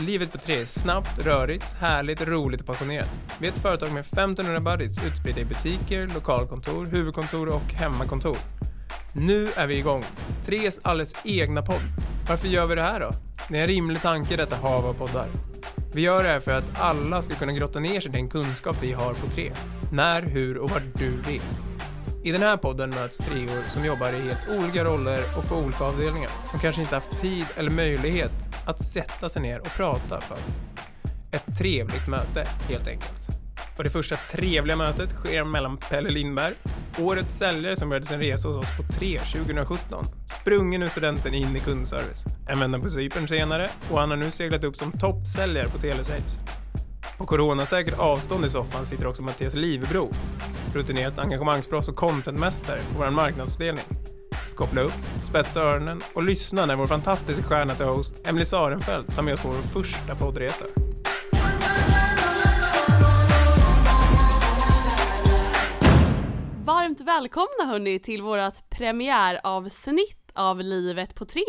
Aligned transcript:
Livet 0.00 0.32
på 0.32 0.38
tre 0.38 0.60
är 0.60 0.64
snabbt, 0.64 1.18
rörigt, 1.18 1.64
härligt, 1.78 2.26
roligt 2.26 2.60
och 2.60 2.66
passionerat. 2.66 3.08
Vi 3.40 3.46
är 3.48 3.52
ett 3.52 3.58
företag 3.58 3.92
med 3.92 4.00
1500 4.00 4.60
buddies 4.60 5.06
utspridda 5.06 5.40
i 5.40 5.44
butiker, 5.44 6.10
lokalkontor, 6.14 6.86
huvudkontor 6.86 7.48
och 7.48 7.72
hemmakontor. 7.72 8.36
Nu 9.12 9.48
är 9.56 9.66
vi 9.66 9.78
igång. 9.78 10.04
Tres 10.46 10.80
alldeles 10.82 11.14
egna 11.24 11.62
podd. 11.62 11.82
Varför 12.28 12.48
gör 12.48 12.66
vi 12.66 12.74
det 12.74 12.82
här 12.82 13.00
då? 13.00 13.12
Det 13.48 13.58
är 13.58 13.62
en 13.62 13.66
rimlig 13.66 14.02
tanke 14.02 14.36
detta 14.36 14.56
hav 14.56 14.86
av 14.86 14.94
poddar. 14.94 15.26
Vi 15.94 16.02
gör 16.02 16.22
det 16.22 16.28
här 16.28 16.40
för 16.40 16.58
att 16.58 16.80
alla 16.80 17.22
ska 17.22 17.34
kunna 17.34 17.52
grotta 17.52 17.80
ner 17.80 18.00
sig 18.00 18.10
i 18.10 18.12
den 18.12 18.28
kunskap 18.28 18.76
vi 18.80 18.92
har 18.92 19.14
på 19.14 19.26
tre. 19.26 19.52
När, 19.92 20.22
hur 20.22 20.58
och 20.58 20.70
var 20.70 20.82
du 20.94 21.10
vill. 21.10 21.42
I 22.22 22.32
den 22.32 22.42
här 22.42 22.56
podden 22.56 22.90
möts 22.90 23.18
treor 23.18 23.70
som 23.70 23.84
jobbar 23.84 24.12
i 24.12 24.20
helt 24.20 24.48
olika 24.48 24.84
roller 24.84 25.20
och 25.38 25.48
på 25.48 25.54
olika 25.54 25.84
avdelningar 25.84 26.30
som 26.50 26.60
kanske 26.60 26.80
inte 26.80 26.94
haft 26.94 27.20
tid 27.20 27.46
eller 27.56 27.70
möjlighet 27.70 28.32
att 28.66 28.84
sätta 28.84 29.28
sig 29.28 29.42
ner 29.42 29.60
och 29.60 29.70
prata 29.76 30.20
för. 30.20 30.38
Ett 31.30 31.58
trevligt 31.58 32.08
möte 32.08 32.46
helt 32.68 32.88
enkelt. 32.88 33.28
Och 33.76 33.84
det 33.84 33.90
första 33.90 34.16
trevliga 34.16 34.76
mötet 34.76 35.10
sker 35.10 35.44
mellan 35.44 35.76
Pelle 35.76 36.10
Lindberg, 36.10 36.54
årets 36.98 37.36
säljare 37.36 37.76
som 37.76 37.88
började 37.88 38.06
sin 38.06 38.18
resa 38.18 38.48
hos 38.48 38.56
oss 38.56 38.76
på 38.76 38.92
3 38.92 39.18
2017, 39.18 40.04
sprungen 40.40 40.82
ur 40.82 40.88
studenten 40.88 41.34
in 41.34 41.56
i 41.56 41.60
kundservice. 41.60 42.24
En 42.48 42.60
vända 42.60 42.78
på 42.78 42.90
Cypern 42.90 43.28
senare 43.28 43.68
och 43.90 44.00
han 44.00 44.10
har 44.10 44.16
nu 44.16 44.30
seglat 44.30 44.64
upp 44.64 44.76
som 44.76 44.92
toppsäljare 44.92 45.68
på 45.68 45.78
Telesales. 45.78 46.40
På 47.18 47.26
coronasäkert 47.26 47.98
avstånd 47.98 48.44
i 48.44 48.48
soffan 48.48 48.86
sitter 48.86 49.06
också 49.06 49.22
Mattias 49.22 49.54
Livbro, 49.54 50.12
rutinerat 50.74 51.18
engagemangsproffs 51.18 51.88
och 51.88 51.96
contentmästare 51.96 52.80
på 52.92 52.98
vår 52.98 53.10
marknadsavdelning. 53.10 53.84
Så 54.48 54.54
koppla 54.54 54.80
upp, 54.80 54.92
spetsa 55.22 55.60
öronen 55.60 56.00
och 56.14 56.22
lyssna 56.22 56.66
när 56.66 56.76
vår 56.76 56.86
fantastiska 56.86 57.42
stjärna 57.42 57.74
till 57.74 57.86
host, 57.86 58.28
Emily 58.28 58.44
Sarenfeld, 58.44 59.14
tar 59.14 59.22
med 59.22 59.34
oss 59.34 59.40
på 59.40 59.48
vår 59.48 59.82
första 59.82 60.14
poddresa. 60.14 60.64
Varmt 66.64 67.00
välkomna 67.00 67.64
hörni 67.66 67.98
till 67.98 68.22
vårt 68.22 68.70
premiäravsnitt 68.70 70.30
av 70.34 70.60
Livet 70.60 71.14
på 71.14 71.24
tre. 71.24 71.44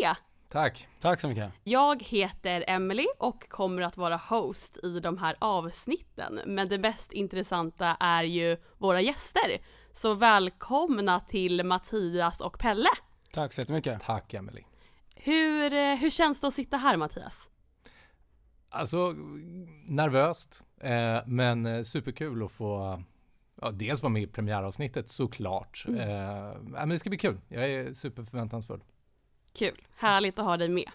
Tack. 0.50 0.88
Tack 1.00 1.20
så 1.20 1.28
mycket. 1.28 1.52
Jag 1.64 2.02
heter 2.02 2.64
Emily 2.66 3.06
och 3.18 3.48
kommer 3.48 3.82
att 3.82 3.96
vara 3.96 4.16
host 4.16 4.76
i 4.82 5.00
de 5.00 5.18
här 5.18 5.36
avsnitten. 5.38 6.40
Men 6.46 6.68
det 6.68 6.78
mest 6.78 7.12
intressanta 7.12 7.96
är 8.00 8.22
ju 8.22 8.56
våra 8.78 9.00
gäster. 9.00 9.58
Så 9.94 10.14
välkomna 10.14 11.20
till 11.20 11.64
Mattias 11.64 12.40
och 12.40 12.58
Pelle. 12.58 12.88
Tack 13.32 13.52
så 13.52 13.60
jättemycket. 13.60 14.00
Tack 14.00 14.34
Emily. 14.34 14.62
Hur, 15.14 15.72
eh, 15.72 15.94
hur 15.94 16.10
känns 16.10 16.40
det 16.40 16.46
att 16.46 16.54
sitta 16.54 16.76
här 16.76 16.96
Mattias? 16.96 17.48
Alltså 18.70 19.14
nervöst, 19.86 20.64
eh, 20.80 21.18
men 21.26 21.66
eh, 21.66 21.82
superkul 21.82 22.44
att 22.44 22.52
få 22.52 23.02
ja, 23.60 23.70
dels 23.70 24.02
vara 24.02 24.12
med 24.12 24.22
i 24.22 24.26
premiäravsnittet 24.26 25.08
såklart. 25.08 25.84
Mm. 25.88 26.00
Eh, 26.00 26.56
men 26.60 26.88
det 26.88 26.98
ska 26.98 27.10
bli 27.10 27.18
kul. 27.18 27.40
Jag 27.48 27.70
är 27.70 27.94
superförväntansfull. 27.94 28.80
Kul, 29.52 29.86
härligt 29.96 30.38
att 30.38 30.44
ha 30.44 30.56
dig 30.56 30.68
med. 30.68 30.90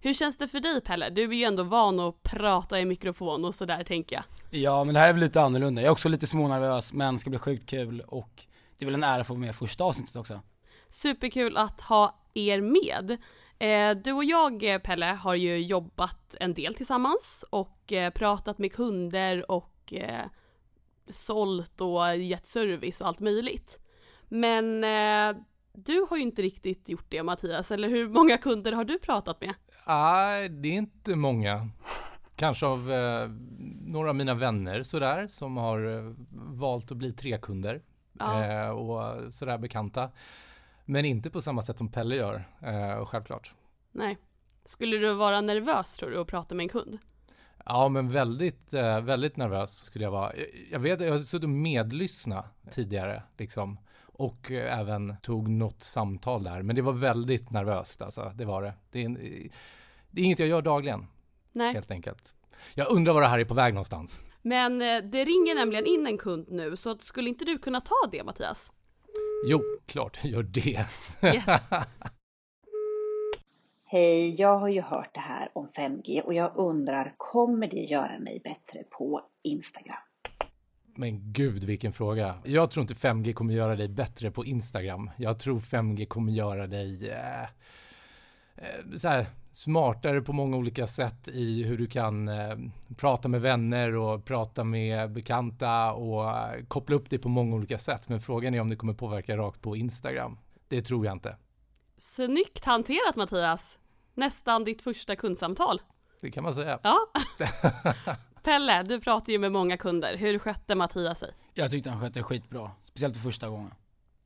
Hur 0.00 0.12
känns 0.12 0.36
det 0.36 0.48
för 0.48 0.60
dig 0.60 0.80
Pelle? 0.80 1.10
Du 1.10 1.24
är 1.24 1.32
ju 1.34 1.44
ändå 1.44 1.62
van 1.62 2.00
att 2.00 2.22
prata 2.22 2.80
i 2.80 2.84
mikrofon 2.84 3.44
och 3.44 3.54
sådär 3.54 3.84
tänker 3.84 4.16
jag. 4.16 4.24
Ja 4.60 4.84
men 4.84 4.94
det 4.94 5.00
här 5.00 5.08
är 5.08 5.12
väl 5.12 5.20
lite 5.20 5.40
annorlunda. 5.40 5.82
Jag 5.82 5.86
är 5.86 5.92
också 5.92 6.08
lite 6.08 6.26
smånervös 6.26 6.92
men 6.92 7.18
ska 7.18 7.30
bli 7.30 7.38
sjukt 7.38 7.70
kul 7.70 8.00
och 8.00 8.46
det 8.78 8.84
är 8.84 8.86
väl 8.86 8.94
en 8.94 9.04
ära 9.04 9.20
att 9.20 9.26
få 9.26 9.32
vara 9.32 9.40
med 9.40 9.50
i 9.50 9.52
första 9.52 9.84
avsnittet 9.84 10.16
också. 10.16 10.40
Superkul 10.88 11.56
att 11.56 11.80
ha 11.80 12.24
er 12.34 12.60
med. 12.60 13.18
Eh, 13.58 13.96
du 13.96 14.12
och 14.12 14.24
jag 14.24 14.62
eh, 14.74 14.78
Pelle 14.78 15.06
har 15.06 15.34
ju 15.34 15.58
jobbat 15.58 16.34
en 16.40 16.54
del 16.54 16.74
tillsammans 16.74 17.44
och 17.50 17.92
eh, 17.92 18.10
pratat 18.10 18.58
med 18.58 18.72
kunder 18.72 19.50
och 19.50 19.92
sålt 21.08 21.80
och 21.80 22.16
gett 22.16 22.46
service 22.46 23.00
och 23.00 23.06
allt 23.06 23.20
möjligt. 23.20 23.78
Men 24.28 24.84
du 25.84 26.06
har 26.10 26.16
ju 26.16 26.22
inte 26.22 26.42
riktigt 26.42 26.88
gjort 26.88 27.06
det 27.08 27.22
Mattias, 27.22 27.70
eller 27.70 27.88
hur 27.88 28.08
många 28.08 28.38
kunder 28.38 28.72
har 28.72 28.84
du 28.84 28.98
pratat 28.98 29.40
med? 29.40 29.54
Nej, 29.86 30.48
det 30.48 30.68
är 30.68 30.72
inte 30.72 31.16
många. 31.16 31.68
Kanske 32.36 32.66
av 32.66 32.92
eh, 32.92 33.28
några 33.86 34.08
av 34.08 34.14
mina 34.16 34.34
vänner 34.34 34.82
sådär 34.82 35.26
som 35.26 35.56
har 35.56 35.96
eh, 35.96 36.12
valt 36.32 36.90
att 36.90 36.96
bli 36.96 37.12
trekunder 37.12 37.82
Ja. 38.18 38.44
eh, 38.44 38.70
och 38.70 39.34
sådär 39.34 39.58
bekanta. 39.58 40.10
Men 40.84 41.04
inte 41.04 41.30
på 41.30 41.42
samma 41.42 41.62
sätt 41.62 41.78
som 41.78 41.88
Pelle 41.92 42.14
gör, 42.16 42.48
eh, 42.62 43.04
självklart. 43.04 43.54
Nej. 43.92 44.18
Skulle 44.64 44.96
du 44.96 45.12
vara 45.14 45.40
nervös 45.40 45.96
tror 45.96 46.10
du 46.10 46.20
att 46.20 46.26
prata 46.26 46.54
med 46.54 46.64
en 46.64 46.68
kund? 46.68 46.98
Ja, 47.64 47.88
men 47.88 48.08
väldigt, 48.12 48.74
eh, 48.74 49.00
väldigt 49.00 49.36
nervös 49.36 49.76
skulle 49.76 50.04
jag 50.04 50.12
vara. 50.12 50.36
Jag, 50.36 50.46
jag 50.70 50.78
vet, 50.80 51.00
jag 51.00 51.10
har 51.10 51.18
suttit 51.18 51.44
och 51.44 51.50
medlyssna 51.50 52.44
tidigare, 52.70 53.22
liksom. 53.38 53.78
Och 54.20 54.50
eh, 54.50 54.80
även 54.80 55.16
tog 55.22 55.48
något 55.48 55.82
samtal 55.82 56.44
där. 56.44 56.62
Men 56.62 56.76
det 56.76 56.82
var 56.82 56.92
väldigt 56.92 57.50
nervöst, 57.50 58.02
alltså. 58.02 58.32
Det 58.34 58.44
var 58.44 58.62
det. 58.62 58.72
Det 58.90 59.00
är, 59.00 59.04
en, 59.04 59.14
det 60.10 60.20
är 60.20 60.24
inget 60.24 60.38
jag 60.38 60.48
gör 60.48 60.62
dagligen, 60.62 61.06
Nej. 61.52 61.72
helt 61.74 61.90
enkelt. 61.90 62.34
Jag 62.74 62.90
undrar 62.90 63.12
var 63.12 63.20
det 63.20 63.26
här 63.26 63.38
är 63.38 63.44
på 63.44 63.54
väg 63.54 63.74
någonstans. 63.74 64.20
Men 64.42 64.82
eh, 64.82 64.98
det 65.02 65.24
ringer 65.24 65.54
nämligen 65.54 65.86
in 65.86 66.06
en 66.06 66.18
kund 66.18 66.46
nu, 66.50 66.76
så 66.76 66.90
att 66.90 67.02
skulle 67.02 67.28
inte 67.28 67.44
du 67.44 67.58
kunna 67.58 67.80
ta 67.80 67.94
det 68.12 68.24
Mattias? 68.24 68.72
Jo, 69.46 69.60
klart 69.86 70.18
jag 70.22 70.32
gör 70.32 70.42
det. 70.42 70.86
Ja. 71.20 71.58
Hej, 73.84 74.40
jag 74.40 74.58
har 74.58 74.68
ju 74.68 74.80
hört 74.80 75.14
det 75.14 75.20
här 75.20 75.50
om 75.52 75.68
5G 75.68 76.20
och 76.20 76.34
jag 76.34 76.52
undrar, 76.56 77.14
kommer 77.16 77.66
det 77.66 77.80
göra 77.80 78.18
mig 78.18 78.40
bättre 78.44 78.84
på 78.90 79.22
Instagram? 79.42 80.09
Men 81.00 81.32
gud 81.32 81.64
vilken 81.64 81.92
fråga. 81.92 82.34
Jag 82.44 82.70
tror 82.70 82.82
inte 82.82 82.94
5G 82.94 83.32
kommer 83.32 83.54
göra 83.54 83.76
dig 83.76 83.88
bättre 83.88 84.30
på 84.30 84.44
Instagram. 84.44 85.10
Jag 85.16 85.38
tror 85.38 85.60
5G 85.60 86.06
kommer 86.06 86.32
göra 86.32 86.66
dig 86.66 87.10
eh, 87.10 87.42
eh, 88.56 88.96
så 88.96 89.08
här, 89.08 89.26
smartare 89.52 90.20
på 90.20 90.32
många 90.32 90.56
olika 90.56 90.86
sätt 90.86 91.28
i 91.28 91.62
hur 91.62 91.78
du 91.78 91.86
kan 91.86 92.28
eh, 92.28 92.56
prata 92.96 93.28
med 93.28 93.40
vänner 93.40 93.96
och 93.96 94.24
prata 94.24 94.64
med 94.64 95.12
bekanta 95.12 95.92
och 95.92 96.30
eh, 96.30 96.64
koppla 96.68 96.96
upp 96.96 97.10
dig 97.10 97.18
på 97.18 97.28
många 97.28 97.56
olika 97.56 97.78
sätt. 97.78 98.08
Men 98.08 98.20
frågan 98.20 98.54
är 98.54 98.60
om 98.60 98.70
det 98.70 98.76
kommer 98.76 98.94
påverka 98.94 99.36
rakt 99.36 99.60
på 99.60 99.76
Instagram. 99.76 100.38
Det 100.68 100.82
tror 100.82 101.06
jag 101.06 101.12
inte. 101.12 101.36
Snyggt 101.98 102.64
hanterat 102.64 103.16
Mattias! 103.16 103.78
Nästan 104.14 104.64
ditt 104.64 104.82
första 104.82 105.16
kundsamtal. 105.16 105.82
Det 106.20 106.30
kan 106.30 106.44
man 106.44 106.54
säga. 106.54 106.78
Ja. 106.82 106.98
Pelle, 108.42 108.82
du 108.82 109.00
pratar 109.00 109.32
ju 109.32 109.38
med 109.38 109.52
många 109.52 109.76
kunder. 109.76 110.16
Hur 110.16 110.38
skötte 110.38 110.74
Mattias 110.74 111.18
sig? 111.18 111.32
Jag 111.54 111.70
tyckte 111.70 111.90
han 111.90 112.00
skötte 112.00 112.22
skitbra. 112.22 112.70
Speciellt 112.82 113.14
för 113.16 113.22
första 113.22 113.48
gången. 113.48 113.74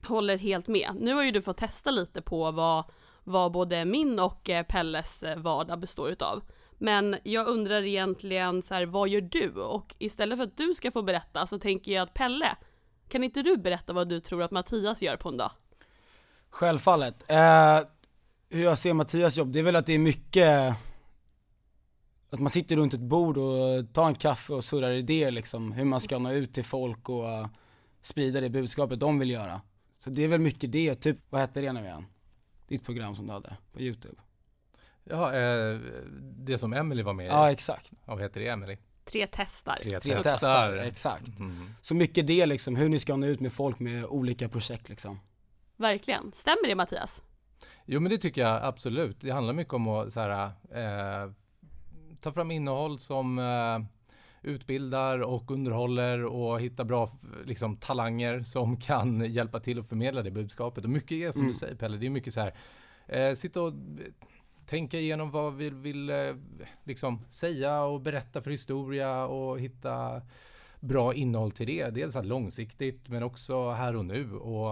Håller 0.07 0.39
helt 0.39 0.69
med. 0.69 0.91
Nu 1.01 1.15
har 1.15 1.23
ju 1.23 1.31
du 1.31 1.43
fått 1.43 1.57
testa 1.57 1.91
lite 1.91 2.23
på 2.23 2.51
vad, 2.51 2.85
vad 3.25 3.53
både 3.53 3.85
min 3.85 4.19
och 4.19 4.51
eh, 4.51 4.63
Pelles 4.67 5.23
eh, 5.23 5.39
vardag 5.39 5.81
består 5.81 6.11
utav. 6.11 6.43
Men 6.79 7.17
jag 7.23 7.49
undrar 7.49 7.83
egentligen 7.83 8.63
så 8.63 8.75
här, 8.75 8.87
vad 8.87 9.09
gör 9.09 9.21
du? 9.21 9.51
Och 9.51 9.95
istället 9.99 10.39
för 10.39 10.45
att 10.45 10.57
du 10.57 10.75
ska 10.75 10.91
få 10.91 11.03
berätta 11.03 11.47
så 11.47 11.59
tänker 11.59 11.93
jag 11.93 12.03
att 12.03 12.15
Pelle, 12.15 12.57
kan 13.09 13.25
inte 13.25 13.43
du 13.43 13.57
berätta 13.57 13.93
vad 13.93 14.09
du 14.09 14.21
tror 14.21 14.43
att 14.43 14.51
Mattias 14.51 15.03
gör 15.03 15.17
på 15.17 15.29
en 15.29 15.37
dag? 15.37 15.51
Självfallet. 16.51 17.31
Eh, 17.31 17.81
hur 18.51 18.63
jag 18.65 18.79
ser 18.79 18.95
Mattias 18.95 19.37
jobb, 19.37 19.53
det 19.53 19.59
är 19.59 19.63
väl 19.63 19.77
att 19.77 19.87
det 19.87 19.93
är 19.95 19.99
mycket 19.99 20.75
att 22.35 22.41
man 22.41 22.51
sitter 22.51 22.77
runt 22.77 22.95
ett 22.95 23.01
bord 23.01 23.39
och 23.39 23.93
tar 23.93 24.07
en 24.07 24.15
kaffe 24.15 24.53
och 24.53 24.65
surrar 24.65 24.93
idéer 24.93 25.31
liksom, 25.31 25.73
hur 25.73 25.85
man 25.85 26.01
ska 26.01 26.19
nå 26.19 26.33
ut 26.33 26.55
till 26.55 26.65
folk 26.65 27.09
och 27.09 27.29
eh, 27.29 27.47
sprida 28.01 28.41
det 28.41 28.51
budskapet 28.51 29.01
de 29.01 29.19
vill 29.19 29.31
göra. 29.31 29.61
Så 29.99 30.11
det 30.11 30.25
är 30.25 30.29
väl 30.29 30.41
mycket 30.41 30.73
det, 30.73 30.95
typ, 30.95 31.19
vad 31.31 31.41
hette 31.41 31.61
det 31.61 31.73
nu 31.73 31.81
igen? 31.81 32.07
Ditt 32.69 32.85
program 32.85 33.17
som 33.17 33.27
du 33.27 33.33
hade 33.33 33.57
på 33.73 33.81
youtube? 33.81 34.17
Ja, 35.05 35.35
eh, 35.35 35.79
det 36.21 36.59
som 36.59 36.73
Emily 36.73 37.03
var 37.03 37.13
med 37.13 37.27
i. 37.27 37.29
Ja 37.29 37.51
exakt, 37.51 37.93
Vad 38.05 38.21
heter 38.21 38.41
det 38.41 38.49
Emily? 38.49 38.77
Tre 39.05 39.27
testar. 39.33 39.77
Tre 39.77 39.91
tre 39.91 40.01
testar. 40.01 40.23
testar, 40.23 40.77
exakt. 40.77 41.39
Mm. 41.39 41.75
Så 41.81 41.95
mycket 41.95 42.27
det 42.27 42.47
liksom, 42.47 42.77
hur 42.77 42.89
ni 42.89 42.99
ska 42.99 43.17
nå 43.17 43.27
ut 43.27 43.41
med 43.41 43.53
folk 43.53 43.79
med 43.79 44.05
olika 44.05 44.49
projekt 44.49 44.89
liksom. 44.89 45.21
Verkligen. 45.77 46.33
Stämmer 46.35 46.69
det 46.69 46.75
Mattias? 46.75 47.23
Jo 47.87 48.01
men 48.01 48.11
det 48.11 48.19
tycker 48.19 48.41
jag 48.41 48.65
absolut. 48.65 49.21
Det 49.21 49.31
handlar 49.31 49.55
mycket 49.55 49.75
om 49.75 49.89
att 49.89 50.13
så 50.13 50.21
här, 50.21 50.47
eh, 50.71 51.31
ta 52.25 52.33
fram 52.33 52.51
innehåll 52.51 52.99
som 52.99 53.39
eh, 53.39 53.79
utbildar 54.43 55.19
och 55.19 55.51
underhåller 55.51 56.25
och 56.25 56.61
hitta 56.61 56.85
bra 56.85 57.11
liksom, 57.45 57.77
talanger 57.77 58.41
som 58.43 58.77
kan 58.81 59.33
hjälpa 59.33 59.61
till 59.61 59.79
att 59.81 59.89
förmedla 59.89 60.23
det 60.23 60.31
budskapet. 60.31 60.85
Och 60.85 60.91
mycket 60.91 61.13
är 61.13 61.33
som 61.33 61.41
Mm. 61.43 61.53
du 61.53 61.59
säger 61.59 61.75
Pelle, 61.75 61.97
det 61.97 62.07
är 62.07 62.11
mycket 62.11 62.35
så 62.35 62.41
här, 62.41 62.55
eh, 63.07 63.35
sitta 63.35 63.63
och 63.63 63.73
tänka 64.67 64.99
igenom 64.99 65.31
vad 65.31 65.55
vi 65.55 65.71
vill 65.71 66.11
eh, 66.11 66.17
liksom, 66.85 67.25
säga 67.31 67.83
och 67.83 68.01
berätta 68.01 68.43
för 68.43 68.51
historia 68.51 69.27
och 69.27 69.61
hitta 69.61 70.23
bra 70.81 71.15
innehåll 71.15 71.51
till 71.51 71.67
det. 71.67 71.91
Dels 71.91 72.17
långsiktigt 72.23 73.09
men 73.09 73.23
också 73.23 73.71
här 73.71 73.97
och 73.97 74.05
nu 74.05 74.35
och, 74.35 74.71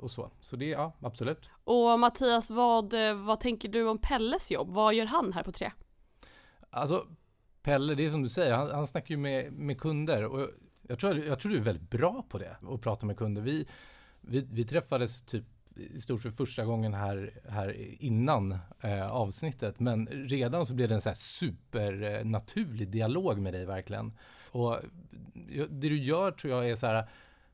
och 0.00 0.10
så. 0.10 0.30
Så 0.40 0.56
det, 0.56 0.66
ja 0.66 0.92
absolut. 1.00 1.50
Och 1.64 2.00
Mattias, 2.00 2.50
vad, 2.50 3.08
eh, 3.08 3.14
vad 3.14 3.40
tänker 3.40 3.68
du 3.68 3.88
om 3.88 3.98
Pelles 3.98 4.50
jobb? 4.50 4.70
Vad 4.70 4.94
gör 4.94 5.06
han 5.06 5.32
här 5.32 5.42
på 5.42 5.52
Tre? 5.52 5.70
Alltså, 6.70 7.06
Pelle, 7.62 7.94
det 7.94 8.06
är 8.06 8.10
som 8.10 8.22
du 8.22 8.28
säger, 8.28 8.54
han, 8.54 8.70
han 8.70 8.86
snackar 8.86 9.14
ju 9.14 9.16
med, 9.16 9.52
med 9.52 9.80
kunder 9.80 10.24
och 10.24 10.48
jag 10.88 10.98
tror, 10.98 11.18
jag 11.18 11.40
tror 11.40 11.52
du 11.52 11.58
är 11.58 11.62
väldigt 11.62 11.90
bra 11.90 12.24
på 12.28 12.38
det, 12.38 12.56
att 12.74 12.80
prata 12.80 13.06
med 13.06 13.16
kunder. 13.16 13.42
Vi, 13.42 13.66
vi, 14.20 14.46
vi 14.50 14.64
träffades 14.64 15.22
typ 15.22 15.44
i 15.76 16.00
stort 16.00 16.22
sett 16.22 16.36
första 16.36 16.64
gången 16.64 16.94
här, 16.94 17.40
här 17.48 17.76
innan 18.02 18.58
eh, 18.80 19.12
avsnittet, 19.12 19.80
men 19.80 20.06
redan 20.06 20.66
så 20.66 20.74
blev 20.74 20.88
det 20.88 20.94
en 20.94 21.00
så 21.00 21.08
här 21.08 21.16
supernaturlig 21.16 22.86
eh, 22.86 22.90
dialog 22.90 23.38
med 23.38 23.54
dig 23.54 23.64
verkligen. 23.64 24.12
Och 24.50 24.78
det 25.68 25.88
du 25.88 25.98
gör 25.98 26.30
tror 26.30 26.52
jag 26.52 26.70
är 26.70 26.76
så 26.76 26.86
här, 26.86 27.08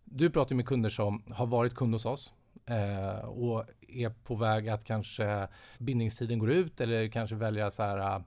du 0.04 0.30
pratar 0.30 0.54
med 0.54 0.66
kunder 0.66 0.90
som 0.90 1.22
har 1.30 1.46
varit 1.46 1.74
kund 1.74 1.94
hos 1.94 2.06
oss, 2.06 2.32
eh, 2.66 3.28
och 3.28 3.64
är 3.88 4.08
på 4.08 4.34
väg 4.34 4.68
att 4.68 4.84
kanske 4.84 5.48
bindningstiden 5.78 6.38
går 6.38 6.50
ut 6.50 6.80
eller 6.80 7.08
kanske 7.08 7.36
välja 7.36 7.70
så 7.70 7.82
här 7.82 8.22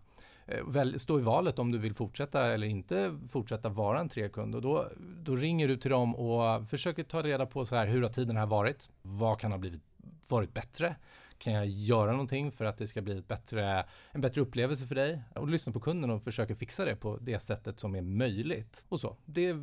Eh, 0.52 0.64
väl, 0.68 1.00
stå 1.00 1.20
i 1.20 1.22
valet 1.22 1.60
om 1.60 1.72
du 1.72 1.78
vill 1.78 1.94
fortsätta 1.94 2.54
eller 2.54 2.68
inte 2.68 3.18
fortsätta 3.30 3.70
vara 3.70 4.00
en 4.00 4.10
trekund. 4.10 4.56
Och 4.56 4.62
då, 4.62 4.90
då 4.98 5.36
ringer 5.36 5.68
du 5.68 5.78
till 5.78 5.92
dem 5.92 6.16
och 6.16 6.68
försöker 6.68 7.04
ta 7.04 7.22
reda 7.22 7.46
på 7.46 7.66
så 7.66 7.76
här, 7.76 7.88
hur 7.88 8.02
har 8.02 8.10
tiden 8.10 8.38
här 8.38 8.46
varit? 8.46 8.90
Vad 9.02 9.40
kan 9.40 9.52
ha 9.52 9.58
blivit, 9.58 9.82
varit 10.30 10.54
bättre? 10.54 10.96
Kan 11.38 11.54
jag 11.54 11.68
göra 11.68 12.12
någonting 12.12 12.52
för 12.52 12.66
att 12.66 12.78
det 12.78 12.88
ska 12.88 13.02
bli 13.02 13.18
ett 13.18 13.28
bättre, 13.28 13.86
en 14.12 14.22
bättre 14.22 14.42
upplevelse 14.42 14.88
för 14.88 14.96
dig? 14.96 15.22
Och 15.36 15.48
lyssna 15.48 15.74
på 15.74 15.80
kunden 15.80 16.10
och 16.10 16.24
försöka 16.24 16.56
fixa 16.56 16.86
det 16.86 16.96
på 16.96 17.18
det 17.22 17.40
sättet 17.40 17.80
som 17.80 17.96
är 17.96 18.02
möjligt. 18.02 18.86
Och 18.90 19.00
så. 19.00 19.18
Det, 19.26 19.56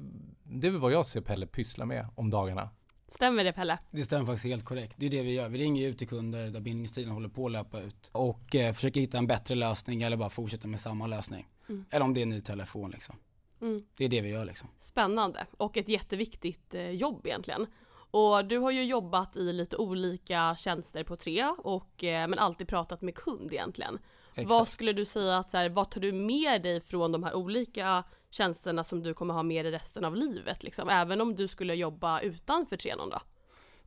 det 0.43 0.67
är 0.67 0.71
väl 0.71 0.81
vad 0.81 0.93
jag 0.93 1.07
ser 1.07 1.21
Pelle 1.21 1.47
pyssla 1.47 1.87
med 1.87 2.09
om 2.15 2.31
dagarna. 2.31 2.71
Stämmer 3.09 3.45
det 3.45 3.53
Pelle? 3.53 3.79
Det 3.91 4.03
stämmer 4.03 4.27
faktiskt 4.27 4.45
helt 4.45 4.65
korrekt. 4.65 4.95
Det 4.97 5.07
är 5.07 5.11
det 5.11 5.23
vi 5.23 5.35
gör. 5.35 5.49
Vi 5.49 5.59
ringer 5.59 5.89
ut 5.89 5.99
till 5.99 6.09
kunder 6.09 6.51
där 6.51 6.61
bindningstiden 6.61 7.11
håller 7.11 7.29
på 7.29 7.47
att 7.47 7.53
löpa 7.53 7.81
ut 7.81 8.11
och 8.13 8.55
eh, 8.55 8.73
försöker 8.73 9.01
hitta 9.01 9.19
en 9.19 9.27
bättre 9.27 9.55
lösning 9.55 10.03
eller 10.03 10.17
bara 10.17 10.31
fortsätta 10.31 10.69
med 10.69 10.81
samma 10.81 11.07
lösning. 11.07 11.49
Mm. 11.69 11.85
Eller 11.91 12.05
om 12.05 12.15
det 12.15 12.21
är 12.21 12.23
en 12.23 12.31
ny 12.31 12.41
telefon 12.41 12.91
liksom. 12.91 13.17
Mm. 13.63 13.83
Det 13.97 14.05
är 14.05 14.09
det 14.09 14.21
vi 14.21 14.29
gör 14.29 14.45
liksom. 14.45 14.69
Spännande 14.79 15.47
och 15.57 15.77
ett 15.77 15.89
jätteviktigt 15.89 16.75
eh, 16.75 16.91
jobb 16.91 17.27
egentligen. 17.27 17.67
Och 18.11 18.45
du 18.45 18.59
har 18.59 18.71
ju 18.71 18.85
jobbat 18.85 19.37
i 19.37 19.53
lite 19.53 19.77
olika 19.77 20.57
tjänster 20.59 21.05
på 21.05 21.17
tre 21.17 21.45
och 21.59 22.05
eh, 22.05 22.29
men 22.29 22.39
alltid 22.39 22.69
pratat 22.69 23.03
med 23.03 23.15
kund 23.15 23.53
egentligen. 23.53 23.99
Exakt. 24.31 24.51
Vad 24.51 24.69
skulle 24.69 24.93
du 24.93 25.05
säga 25.05 25.39
att 25.39 25.51
så 25.51 25.57
här, 25.57 25.69
vad 25.69 25.91
tar 25.91 26.01
du 26.01 26.13
med 26.13 26.63
dig 26.63 26.81
från 26.81 27.13
de 27.13 27.23
här 27.23 27.35
olika 27.35 28.05
tjänsterna 28.31 28.85
som 28.85 29.03
du 29.03 29.15
kommer 29.15 29.35
ha 29.35 29.43
med 29.43 29.65
dig 29.65 29.73
resten 29.73 30.05
av 30.05 30.17
livet 30.17 30.63
liksom? 30.63 30.89
Även 30.89 31.21
om 31.21 31.35
du 31.35 31.49
skulle 31.49 31.75
jobba 31.75 32.21
utanför 32.21 32.77
Trenon 32.77 33.11
då? 33.11 33.21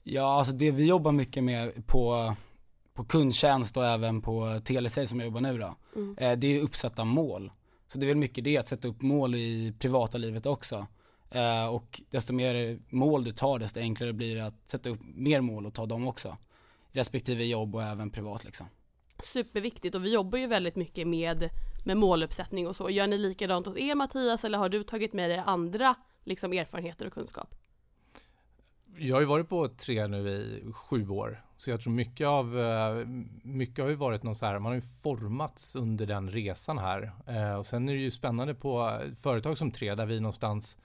Ja, 0.04 0.38
alltså 0.38 0.54
det 0.54 0.72
vi 0.72 0.88
jobbar 0.88 1.12
mycket 1.12 1.44
med 1.44 1.88
på, 1.88 2.36
på 2.94 3.04
kundtjänst 3.04 3.78
och 3.78 3.86
även 3.86 4.22
på 4.22 4.62
telesale 4.64 5.08
som 5.08 5.20
jag 5.20 5.26
jobbar 5.26 5.42
nu 5.42 5.58
då, 5.58 5.76
mm. 5.96 6.18
eh, 6.18 6.32
det 6.40 6.48
är 6.48 6.62
uppsatta 6.62 7.04
mål. 7.04 7.52
Så 7.88 7.98
det 7.98 8.06
är 8.06 8.08
väl 8.08 8.18
mycket 8.18 8.44
det, 8.44 8.58
att 8.58 8.68
sätta 8.68 8.88
upp 8.88 9.02
mål 9.02 9.36
i 9.36 9.74
privata 9.80 10.18
livet 10.18 10.46
också. 10.46 10.88
Eh, 11.32 11.66
och 11.66 12.02
desto 12.10 12.34
mer 12.34 12.80
mål 12.90 13.24
du 13.24 13.32
tar, 13.32 13.60
desto 13.60 13.80
enklare 13.80 14.14
blir 14.14 14.36
det 14.36 14.46
att 14.46 14.70
sätta 14.70 14.90
upp 14.90 15.00
mer 15.02 15.42
mål 15.42 15.66
och 15.66 15.74
ta 15.74 15.86
dem 15.86 16.08
också. 16.08 16.38
Respektive 16.92 17.44
jobb 17.44 17.76
och 17.76 17.84
även 17.84 18.10
privat 18.10 18.44
liksom. 18.44 18.68
Superviktigt 19.24 19.96
och 19.96 20.06
vi 20.06 20.14
jobbar 20.14 20.40
ju 20.40 20.48
väldigt 20.48 20.76
mycket 20.76 21.08
med, 21.08 21.50
med 21.86 21.98
måluppsättning 21.98 22.68
och 22.68 22.76
så. 22.76 22.90
Gör 22.90 23.08
ni 23.08 23.18
likadant 23.18 23.68
hos 23.68 23.78
er 23.78 23.96
Mattias 23.96 24.46
eller 24.46 24.58
har 24.58 24.70
du 24.70 24.84
tagit 24.84 25.14
med 25.14 25.30
dig 25.30 25.44
andra 25.46 25.96
liksom, 26.24 26.54
erfarenheter 26.54 27.08
och 27.08 27.14
kunskap? 27.14 27.56
Jag 28.98 29.16
har 29.16 29.22
ju 29.22 29.28
varit 29.28 29.50
på 29.50 29.68
tre 29.68 30.08
nu 30.08 30.30
i 30.30 30.72
sju 30.74 31.10
år, 31.10 31.44
så 31.56 31.70
jag 31.70 31.82
tror 31.82 31.94
mycket 31.94 32.28
av, 32.28 32.60
eh, 32.60 33.06
mycket 33.44 33.84
har 33.84 33.90
ju 33.90 33.96
varit 33.96 34.24
någon 34.24 34.36
så 34.36 34.46
här, 34.46 34.60
man 34.60 34.70
har 34.70 34.76
ju 34.76 34.82
formats 34.82 35.76
under 35.76 36.06
den 36.06 36.30
resan 36.30 36.78
här. 36.78 37.12
Eh, 37.28 37.54
och 37.54 37.66
sen 37.66 37.90
är 37.90 37.94
det 37.94 38.00
ju 38.00 38.12
spännande 38.12 38.56
på 38.56 39.00
företag 39.22 39.58
som 39.58 39.72
tre, 39.72 39.96
där 39.96 40.06
vi 40.06 40.20
någonstans 40.20 40.78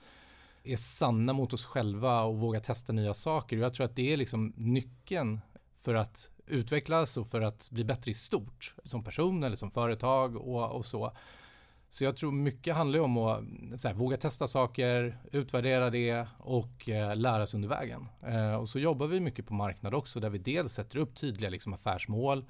är 0.63 0.77
sanna 0.77 1.33
mot 1.33 1.53
oss 1.53 1.65
själva 1.65 2.23
och 2.23 2.37
vågar 2.37 2.59
testa 2.59 2.93
nya 2.93 3.13
saker. 3.13 3.57
Och 3.57 3.63
Jag 3.63 3.73
tror 3.73 3.85
att 3.85 3.95
det 3.95 4.13
är 4.13 4.17
liksom 4.17 4.53
nyckeln 4.55 5.39
för 5.75 5.95
att 5.95 6.29
utvecklas 6.47 7.17
och 7.17 7.27
för 7.27 7.41
att 7.41 7.69
bli 7.71 7.83
bättre 7.83 8.11
i 8.11 8.13
stort 8.13 8.75
som 8.83 9.03
person 9.03 9.43
eller 9.43 9.55
som 9.55 9.71
företag 9.71 10.35
och, 10.35 10.71
och 10.71 10.85
så. 10.85 11.11
Så 11.89 12.03
jag 12.03 12.17
tror 12.17 12.31
mycket 12.31 12.75
handlar 12.75 12.99
om 12.99 13.17
att 13.17 13.83
här, 13.83 13.93
våga 13.93 14.17
testa 14.17 14.47
saker, 14.47 15.17
utvärdera 15.31 15.89
det 15.89 16.27
och 16.37 16.89
eh, 16.89 17.15
lära 17.15 17.47
sig 17.47 17.57
under 17.57 17.69
vägen. 17.69 18.07
Eh, 18.21 18.55
och 18.55 18.69
så 18.69 18.79
jobbar 18.79 19.07
vi 19.07 19.19
mycket 19.19 19.47
på 19.47 19.53
marknad 19.53 19.93
också 19.93 20.19
där 20.19 20.29
vi 20.29 20.37
dels 20.37 20.73
sätter 20.73 20.97
upp 20.97 21.15
tydliga 21.15 21.49
liksom, 21.49 21.73
affärsmål. 21.73 22.45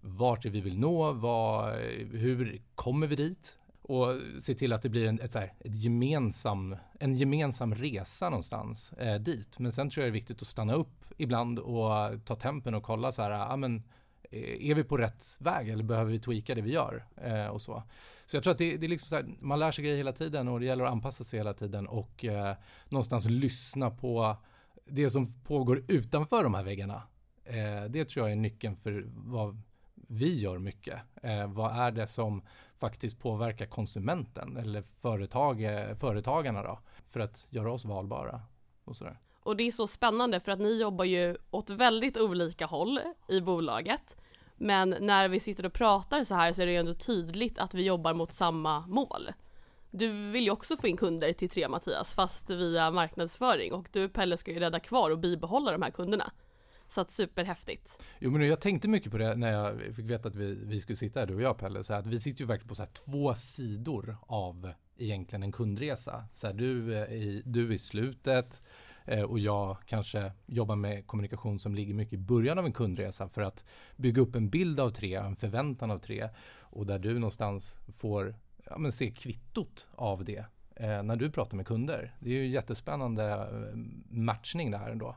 Vart 0.00 0.44
är 0.44 0.50
vi 0.50 0.60
vill 0.60 0.78
nå? 0.78 1.12
Vad, 1.12 1.74
hur 2.12 2.62
kommer 2.74 3.06
vi 3.06 3.16
dit? 3.16 3.58
Och 3.88 4.20
se 4.42 4.54
till 4.54 4.72
att 4.72 4.82
det 4.82 4.88
blir 4.88 5.06
en, 5.06 5.20
ett, 5.20 5.32
så 5.32 5.38
här, 5.38 5.52
ett 5.60 5.74
gemensam, 5.74 6.76
en 7.00 7.16
gemensam 7.16 7.74
resa 7.74 8.30
någonstans 8.30 8.92
eh, 8.92 9.14
dit. 9.14 9.58
Men 9.58 9.72
sen 9.72 9.90
tror 9.90 10.04
jag 10.04 10.12
det 10.12 10.16
är 10.16 10.20
viktigt 10.20 10.42
att 10.42 10.48
stanna 10.48 10.74
upp 10.74 11.04
ibland 11.16 11.58
och 11.58 11.90
ta 12.24 12.34
tempen 12.34 12.74
och 12.74 12.82
kolla 12.82 13.12
så 13.12 13.22
här, 13.22 13.30
ah, 13.30 13.56
men, 13.56 13.82
eh, 14.30 14.70
är 14.70 14.74
vi 14.74 14.84
på 14.84 14.96
rätt 14.96 15.36
väg 15.38 15.68
eller 15.68 15.84
behöver 15.84 16.12
vi 16.12 16.18
tweaka 16.18 16.54
det 16.54 16.62
vi 16.62 16.72
gör? 16.72 17.04
Eh, 17.16 17.46
och 17.46 17.62
så. 17.62 17.82
så 18.26 18.36
jag 18.36 18.42
tror 18.42 18.52
att 18.52 18.58
det, 18.58 18.76
det 18.76 18.86
är 18.86 18.88
liksom 18.88 19.08
så 19.08 19.16
här, 19.16 19.34
man 19.40 19.58
lär 19.58 19.72
sig 19.72 19.84
grejer 19.84 19.96
hela 19.96 20.12
tiden 20.12 20.48
och 20.48 20.60
det 20.60 20.66
gäller 20.66 20.84
att 20.84 20.92
anpassa 20.92 21.24
sig 21.24 21.38
hela 21.38 21.54
tiden 21.54 21.86
och 21.86 22.24
eh, 22.24 22.56
någonstans 22.88 23.24
lyssna 23.24 23.90
på 23.90 24.36
det 24.86 25.10
som 25.10 25.32
pågår 25.42 25.84
utanför 25.88 26.44
de 26.44 26.54
här 26.54 26.64
väggarna. 26.64 27.02
Eh, 27.44 27.84
det 27.90 28.04
tror 28.04 28.26
jag 28.26 28.32
är 28.32 28.40
nyckeln 28.40 28.76
för 28.76 29.04
vad 29.14 29.60
vi 30.14 30.38
gör 30.38 30.58
mycket. 30.58 31.00
Eh, 31.22 31.46
vad 31.46 31.76
är 31.76 31.90
det 31.90 32.06
som 32.06 32.42
faktiskt 32.76 33.18
påverkar 33.18 33.66
konsumenten 33.66 34.56
eller 34.56 34.82
företag, 34.82 35.66
företagarna 36.00 36.62
då? 36.62 36.78
För 37.06 37.20
att 37.20 37.46
göra 37.50 37.72
oss 37.72 37.84
valbara 37.84 38.40
och 38.84 38.96
sådär. 38.96 39.18
Och 39.44 39.56
det 39.56 39.62
är 39.62 39.70
så 39.70 39.86
spännande 39.86 40.40
för 40.40 40.52
att 40.52 40.58
ni 40.58 40.80
jobbar 40.80 41.04
ju 41.04 41.36
åt 41.50 41.70
väldigt 41.70 42.16
olika 42.16 42.66
håll 42.66 43.00
i 43.28 43.40
bolaget. 43.40 44.16
Men 44.56 44.96
när 45.00 45.28
vi 45.28 45.40
sitter 45.40 45.66
och 45.66 45.72
pratar 45.72 46.24
så 46.24 46.34
här 46.34 46.52
så 46.52 46.62
är 46.62 46.66
det 46.66 46.72
ju 46.72 46.78
ändå 46.78 46.94
tydligt 46.94 47.58
att 47.58 47.74
vi 47.74 47.82
jobbar 47.82 48.14
mot 48.14 48.32
samma 48.32 48.86
mål. 48.86 49.32
Du 49.90 50.30
vill 50.30 50.44
ju 50.44 50.50
också 50.50 50.76
få 50.76 50.86
in 50.86 50.96
kunder 50.96 51.32
till 51.32 51.50
Tre 51.50 51.68
Mattias 51.68 52.14
fast 52.14 52.50
via 52.50 52.90
marknadsföring 52.90 53.72
och 53.72 53.88
du 53.92 54.08
Pelle 54.08 54.36
ska 54.36 54.52
ju 54.52 54.58
rädda 54.58 54.80
kvar 54.80 55.10
och 55.10 55.18
bibehålla 55.18 55.72
de 55.72 55.82
här 55.82 55.90
kunderna. 55.90 56.32
Så 56.88 57.00
att 57.00 57.10
superhäftigt. 57.10 58.02
Jo 58.18 58.30
men 58.30 58.48
jag 58.48 58.60
tänkte 58.60 58.88
mycket 58.88 59.12
på 59.12 59.18
det 59.18 59.34
när 59.36 59.52
jag 59.52 59.80
fick 59.96 60.04
veta 60.04 60.28
att 60.28 60.34
vi, 60.34 60.54
vi 60.54 60.80
skulle 60.80 60.96
sitta 60.96 61.20
här 61.20 61.26
du 61.26 61.34
och 61.34 61.42
jag 61.42 61.58
Pelle. 61.58 61.84
Så 61.84 61.94
att 61.94 62.06
vi 62.06 62.20
sitter 62.20 62.40
ju 62.40 62.46
verkligen 62.46 62.68
på 62.68 62.74
så 62.74 62.86
två 62.86 63.34
sidor 63.34 64.16
av 64.20 64.72
egentligen 64.96 65.42
en 65.42 65.52
kundresa. 65.52 66.24
Så 66.34 66.46
här, 66.46 66.54
du, 66.54 66.96
eh, 66.96 67.12
i, 67.12 67.42
du 67.44 67.74
i 67.74 67.78
slutet 67.78 68.68
eh, 69.04 69.22
och 69.22 69.38
jag 69.38 69.76
kanske 69.86 70.32
jobbar 70.46 70.76
med 70.76 71.06
kommunikation 71.06 71.58
som 71.58 71.74
ligger 71.74 71.94
mycket 71.94 72.12
i 72.12 72.18
början 72.18 72.58
av 72.58 72.64
en 72.66 72.72
kundresa 72.72 73.28
för 73.28 73.42
att 73.42 73.64
bygga 73.96 74.22
upp 74.22 74.34
en 74.34 74.48
bild 74.48 74.80
av 74.80 74.90
tre, 74.90 75.14
en 75.14 75.36
förväntan 75.36 75.90
av 75.90 75.98
tre 75.98 76.28
och 76.60 76.86
där 76.86 76.98
du 76.98 77.14
någonstans 77.14 77.78
får 77.96 78.34
ja, 78.64 78.78
men 78.78 78.92
se 78.92 79.10
kvittot 79.10 79.88
av 79.94 80.24
det 80.24 80.44
eh, 80.76 81.02
när 81.02 81.16
du 81.16 81.30
pratar 81.30 81.56
med 81.56 81.66
kunder. 81.66 82.14
Det 82.20 82.30
är 82.30 82.34
ju 82.34 82.46
jättespännande 82.46 83.24
eh, 83.32 83.76
matchning 84.08 84.70
det 84.70 84.78
här 84.78 84.90
ändå. 84.90 85.16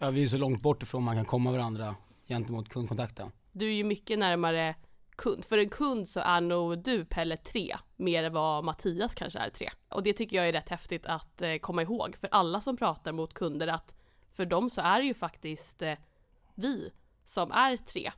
Ja, 0.00 0.10
vi 0.10 0.22
är 0.22 0.26
så 0.26 0.38
långt 0.38 0.62
bort 0.62 0.82
ifrån 0.82 1.02
man 1.02 1.16
kan 1.16 1.24
komma 1.24 1.52
varandra 1.52 1.94
gentemot 2.28 2.68
kundkontakten. 2.68 3.32
Du 3.52 3.66
är 3.66 3.72
ju 3.72 3.84
mycket 3.84 4.18
närmare 4.18 4.74
kund. 5.16 5.44
För 5.44 5.58
en 5.58 5.68
kund 5.68 6.08
så 6.08 6.20
är 6.20 6.40
nog 6.40 6.78
du 6.82 7.04
Pelle 7.04 7.36
3 7.36 7.76
mer 7.96 8.24
än 8.24 8.32
vad 8.32 8.64
Mattias 8.64 9.14
kanske 9.14 9.38
är 9.38 9.50
3. 9.50 9.70
Och 9.88 10.02
det 10.02 10.12
tycker 10.12 10.36
jag 10.36 10.48
är 10.48 10.52
rätt 10.52 10.68
häftigt 10.68 11.06
att 11.06 11.42
eh, 11.42 11.56
komma 11.56 11.82
ihåg 11.82 12.16
för 12.16 12.28
alla 12.32 12.60
som 12.60 12.76
pratar 12.76 13.12
mot 13.12 13.34
kunder 13.34 13.66
att 13.66 13.94
för 14.32 14.46
dem 14.46 14.70
så 14.70 14.80
är 14.80 14.98
det 14.98 15.06
ju 15.06 15.14
faktiskt 15.14 15.82
eh, 15.82 15.94
vi 16.54 16.90
som 17.24 17.52
är 17.52 17.76
3. 17.76 18.12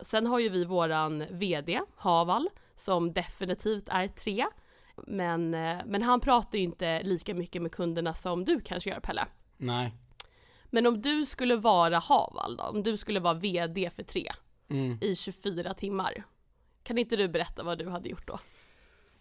Sen 0.00 0.26
har 0.26 0.38
ju 0.38 0.48
vi 0.48 0.64
våran 0.64 1.24
VD 1.30 1.80
Haval 1.96 2.48
som 2.76 3.12
definitivt 3.12 3.88
är 3.88 4.08
3. 4.08 4.46
Men, 5.06 5.54
eh, 5.54 5.78
men 5.86 6.02
han 6.02 6.20
pratar 6.20 6.58
ju 6.58 6.64
inte 6.64 7.02
lika 7.02 7.34
mycket 7.34 7.62
med 7.62 7.72
kunderna 7.72 8.14
som 8.14 8.44
du 8.44 8.60
kanske 8.60 8.90
gör 8.90 9.00
Pelle. 9.00 9.26
Nej. 9.56 9.92
Men 10.74 10.86
om 10.86 11.00
du 11.02 11.26
skulle 11.26 11.56
vara 11.56 11.98
Haval 11.98 12.56
då, 12.56 12.64
om 12.64 12.82
du 12.82 12.96
skulle 12.96 13.20
vara 13.20 13.34
VD 13.34 13.90
för 13.90 14.02
tre 14.02 14.32
mm. 14.70 14.98
i 15.00 15.16
24 15.16 15.74
timmar. 15.74 16.24
Kan 16.82 16.98
inte 16.98 17.16
du 17.16 17.28
berätta 17.28 17.62
vad 17.62 17.78
du 17.78 17.88
hade 17.88 18.08
gjort 18.08 18.26
då? 18.26 18.38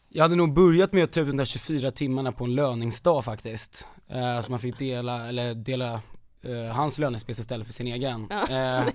Jag 0.10 0.24
hade 0.24 0.36
nog 0.36 0.54
börjat 0.54 0.94
med 0.94 1.04
att 1.04 1.14
ta 1.14 1.20
ut 1.20 1.28
de 1.28 1.38
där 1.38 1.46
24 1.46 1.92
timmarna 1.92 2.32
på 2.32 2.44
en 2.44 2.56
löningsdag 2.56 3.26
faktiskt. 3.26 3.88
Eh, 4.08 4.42
så 4.42 4.52
man 4.52 4.60
fick 4.60 4.78
dela, 4.78 5.28
eller 5.28 5.56
dela 5.56 6.02
eh, 6.42 6.66
hans 6.66 6.98
lönespec 6.98 7.40
istället 7.40 7.68
för 7.68 7.74
sin 7.74 7.88
egen. 7.88 8.28
Ja, 8.30 8.48
eh, 8.50 8.88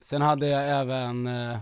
sen 0.00 0.22
hade 0.22 0.46
jag 0.46 0.80
även 0.80 1.26
eh, 1.26 1.58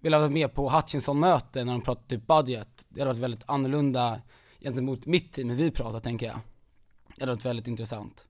velat 0.00 0.20
vara 0.20 0.30
med 0.30 0.54
på 0.54 0.70
Hutchinson-möte 0.70 1.64
när 1.64 1.72
de 1.72 1.82
pratade 1.82 2.08
typ 2.08 2.26
budget. 2.26 2.86
Det 2.88 3.00
hade 3.00 3.10
varit 3.10 3.22
väldigt 3.22 3.44
annorlunda 3.50 4.20
gentemot 4.60 5.06
mitt 5.06 5.32
team, 5.32 5.50
hur 5.50 5.56
vi 5.56 5.70
pratar 5.70 5.98
tänker 5.98 6.26
jag. 6.26 6.40
Det 7.16 7.22
hade 7.22 7.32
varit 7.32 7.44
väldigt 7.44 7.66
intressant 7.66 8.26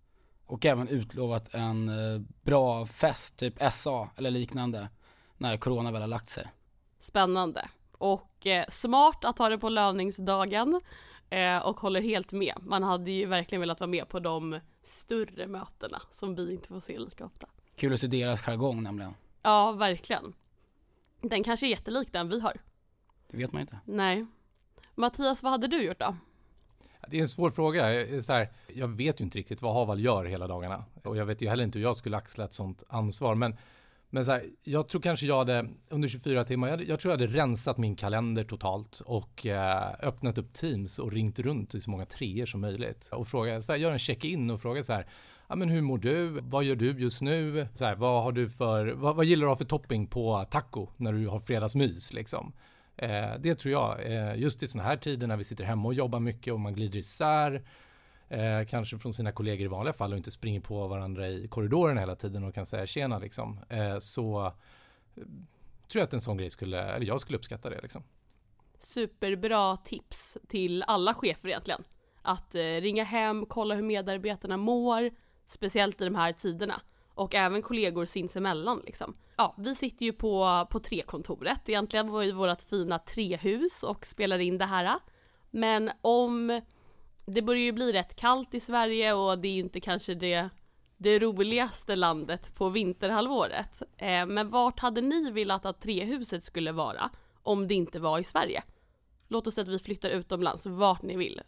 och 0.50 0.66
även 0.66 0.88
utlovat 0.88 1.54
en 1.54 1.88
eh, 1.88 2.20
bra 2.42 2.86
fest, 2.86 3.36
typ 3.36 3.54
SA 3.72 4.08
eller 4.16 4.30
liknande, 4.30 4.88
när 5.36 5.56
corona 5.56 5.92
väl 5.92 6.00
har 6.00 6.08
lagt 6.08 6.28
sig. 6.28 6.46
Spännande. 6.98 7.68
Och 7.92 8.46
eh, 8.46 8.64
smart 8.68 9.24
att 9.24 9.38
ha 9.38 9.48
det 9.48 9.58
på 9.58 9.68
lövningsdagen 9.68 10.80
eh, 11.30 11.58
och 11.58 11.80
håller 11.80 12.00
helt 12.00 12.32
med. 12.32 12.54
Man 12.60 12.82
hade 12.82 13.10
ju 13.10 13.26
verkligen 13.26 13.60
velat 13.60 13.80
vara 13.80 13.90
med 13.90 14.08
på 14.08 14.20
de 14.20 14.60
större 14.82 15.46
mötena 15.46 16.02
som 16.10 16.34
vi 16.34 16.52
inte 16.52 16.68
får 16.68 16.80
se 16.80 16.98
lika 16.98 17.24
ofta. 17.24 17.46
Kul 17.76 17.92
att 17.92 18.00
se 18.00 18.06
deras 18.06 18.42
jargong 18.42 18.82
nämligen. 18.82 19.14
Ja, 19.42 19.72
verkligen. 19.72 20.32
Den 21.20 21.44
kanske 21.44 21.66
är 21.66 21.70
jättelik 21.70 22.12
den 22.12 22.28
vi 22.28 22.40
har. 22.40 22.60
Det 23.30 23.36
vet 23.36 23.52
man 23.52 23.60
inte. 23.60 23.78
Nej. 23.84 24.26
Mattias, 24.94 25.42
vad 25.42 25.52
hade 25.52 25.66
du 25.66 25.82
gjort 25.82 25.98
då? 25.98 26.16
Det 27.08 27.18
är 27.18 27.22
en 27.22 27.28
svår 27.28 27.50
fråga. 27.50 27.94
Jag, 27.94 28.24
så 28.24 28.32
här, 28.32 28.48
jag 28.74 28.88
vet 28.88 29.20
ju 29.20 29.24
inte 29.24 29.38
riktigt 29.38 29.62
vad 29.62 29.74
Haval 29.74 30.00
gör 30.00 30.24
hela 30.24 30.46
dagarna. 30.46 30.84
Och 31.04 31.16
jag 31.16 31.26
vet 31.26 31.42
ju 31.42 31.48
heller 31.48 31.64
inte 31.64 31.78
hur 31.78 31.86
jag 31.86 31.96
skulle 31.96 32.16
axla 32.16 32.44
ett 32.44 32.52
sånt 32.52 32.82
ansvar. 32.88 33.34
Men, 33.34 33.56
men 34.10 34.24
så 34.24 34.30
här, 34.30 34.44
jag 34.64 34.88
tror 34.88 35.00
kanske 35.00 35.26
jag 35.26 35.38
hade, 35.38 35.68
under 35.88 36.08
24 36.08 36.44
timmar, 36.44 36.68
jag, 36.68 36.88
jag 36.88 37.00
tror 37.00 37.12
jag 37.12 37.20
hade 37.20 37.32
rensat 37.32 37.78
min 37.78 37.96
kalender 37.96 38.44
totalt 38.44 39.00
och 39.00 39.46
eh, 39.46 39.94
öppnat 40.02 40.38
upp 40.38 40.52
Teams 40.52 40.98
och 40.98 41.12
ringt 41.12 41.38
runt 41.38 41.70
till 41.70 41.82
så 41.82 41.90
många 41.90 42.06
treor 42.06 42.46
som 42.46 42.60
möjligt. 42.60 43.08
Och 43.12 43.28
fråga, 43.28 43.62
så 43.62 43.72
här, 43.72 43.78
gör 43.78 43.92
en 43.92 43.98
check-in 43.98 44.50
och 44.50 44.60
fråga 44.60 44.82
så 44.82 44.92
här, 44.92 45.06
ja 45.48 45.56
men 45.56 45.68
hur 45.68 45.82
mår 45.82 45.98
du? 45.98 46.40
Vad 46.42 46.64
gör 46.64 46.76
du 46.76 46.90
just 46.90 47.20
nu? 47.20 47.66
Så 47.74 47.84
här, 47.84 47.94
vad 47.94 48.22
har 48.22 48.32
du 48.32 48.48
för, 48.50 48.86
vad, 48.86 49.16
vad 49.16 49.24
gillar 49.24 49.46
du 49.46 49.52
att 49.52 49.58
ha 49.58 49.64
för 49.64 49.68
topping 49.70 50.06
på 50.06 50.44
taco 50.50 50.88
när 50.96 51.12
du 51.12 51.26
har 51.26 51.40
fredagsmys 51.40 52.12
liksom? 52.12 52.52
Eh, 53.00 53.34
det 53.38 53.54
tror 53.54 53.72
jag, 53.72 54.12
eh, 54.12 54.38
just 54.38 54.62
i 54.62 54.68
sådana 54.68 54.88
här 54.88 54.96
tider 54.96 55.26
när 55.26 55.36
vi 55.36 55.44
sitter 55.44 55.64
hemma 55.64 55.88
och 55.88 55.94
jobbar 55.94 56.20
mycket 56.20 56.52
och 56.52 56.60
man 56.60 56.74
glider 56.74 56.98
isär, 56.98 57.62
eh, 58.28 58.64
kanske 58.68 58.98
från 58.98 59.14
sina 59.14 59.32
kollegor 59.32 59.64
i 59.64 59.68
vanliga 59.68 59.92
fall 59.92 60.12
och 60.12 60.16
inte 60.16 60.30
springer 60.30 60.60
på 60.60 60.88
varandra 60.88 61.28
i 61.28 61.48
korridoren 61.48 61.98
hela 61.98 62.16
tiden 62.16 62.44
och 62.44 62.54
kan 62.54 62.66
säga 62.66 62.86
tjena 62.86 63.18
liksom, 63.18 63.60
eh, 63.68 63.98
så 63.98 64.46
eh, 64.46 65.22
tror 65.88 66.00
jag 66.00 66.02
att 66.02 66.14
en 66.14 66.20
sån 66.20 66.36
grej 66.36 66.50
skulle, 66.50 66.82
eller 66.82 67.06
jag 67.06 67.20
skulle 67.20 67.38
uppskatta 67.38 67.70
det 67.70 67.80
liksom. 67.82 68.02
Superbra 68.78 69.76
tips 69.76 70.38
till 70.48 70.82
alla 70.82 71.14
chefer 71.14 71.48
egentligen. 71.48 71.84
Att 72.22 72.54
eh, 72.54 72.60
ringa 72.60 73.04
hem, 73.04 73.46
kolla 73.46 73.74
hur 73.74 73.82
medarbetarna 73.82 74.56
mår, 74.56 75.10
speciellt 75.46 76.00
i 76.00 76.04
de 76.04 76.14
här 76.14 76.32
tiderna. 76.32 76.80
Och 77.20 77.34
även 77.34 77.62
kollegor 77.62 78.06
sinsemellan 78.06 78.82
liksom. 78.86 79.16
Ja, 79.36 79.54
vi 79.58 79.74
sitter 79.74 80.06
ju 80.06 80.12
på, 80.12 80.66
på 80.70 80.78
trekontoret. 80.78 81.68
Egentligen 81.68 82.10
var 82.10 82.22
ju 82.22 82.32
vårt 82.32 82.62
fina 82.62 82.98
trehus 82.98 83.82
och 83.82 84.06
spelar 84.06 84.38
in 84.38 84.58
det 84.58 84.64
här. 84.64 84.98
Men 85.50 85.90
om 86.00 86.60
det 87.26 87.42
börjar 87.42 87.62
ju 87.62 87.72
bli 87.72 87.92
rätt 87.92 88.16
kallt 88.16 88.54
i 88.54 88.60
Sverige 88.60 89.12
och 89.12 89.38
det 89.38 89.48
är 89.48 89.52
ju 89.52 89.60
inte 89.60 89.80
kanske 89.80 90.14
det, 90.14 90.48
det 90.96 91.18
roligaste 91.18 91.96
landet 91.96 92.54
på 92.54 92.68
vinterhalvåret. 92.68 93.82
Eh, 93.96 94.26
men 94.26 94.48
vart 94.48 94.80
hade 94.80 95.00
ni 95.00 95.30
velat 95.30 95.66
att 95.66 95.80
trehuset 95.80 96.44
skulle 96.44 96.72
vara 96.72 97.10
om 97.42 97.68
det 97.68 97.74
inte 97.74 97.98
var 97.98 98.18
i 98.18 98.24
Sverige? 98.24 98.62
Låt 99.28 99.46
oss 99.46 99.54
säga 99.54 99.62
att 99.62 99.68
vi 99.68 99.78
flyttar 99.78 100.10
utomlands, 100.10 100.66
vart 100.66 101.02
ni 101.02 101.16
vill. 101.16 101.40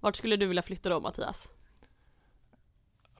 Vart 0.00 0.16
skulle 0.16 0.36
du 0.36 0.46
vilja 0.46 0.62
flytta 0.62 0.88
då 0.88 1.00
Mattias? 1.00 1.48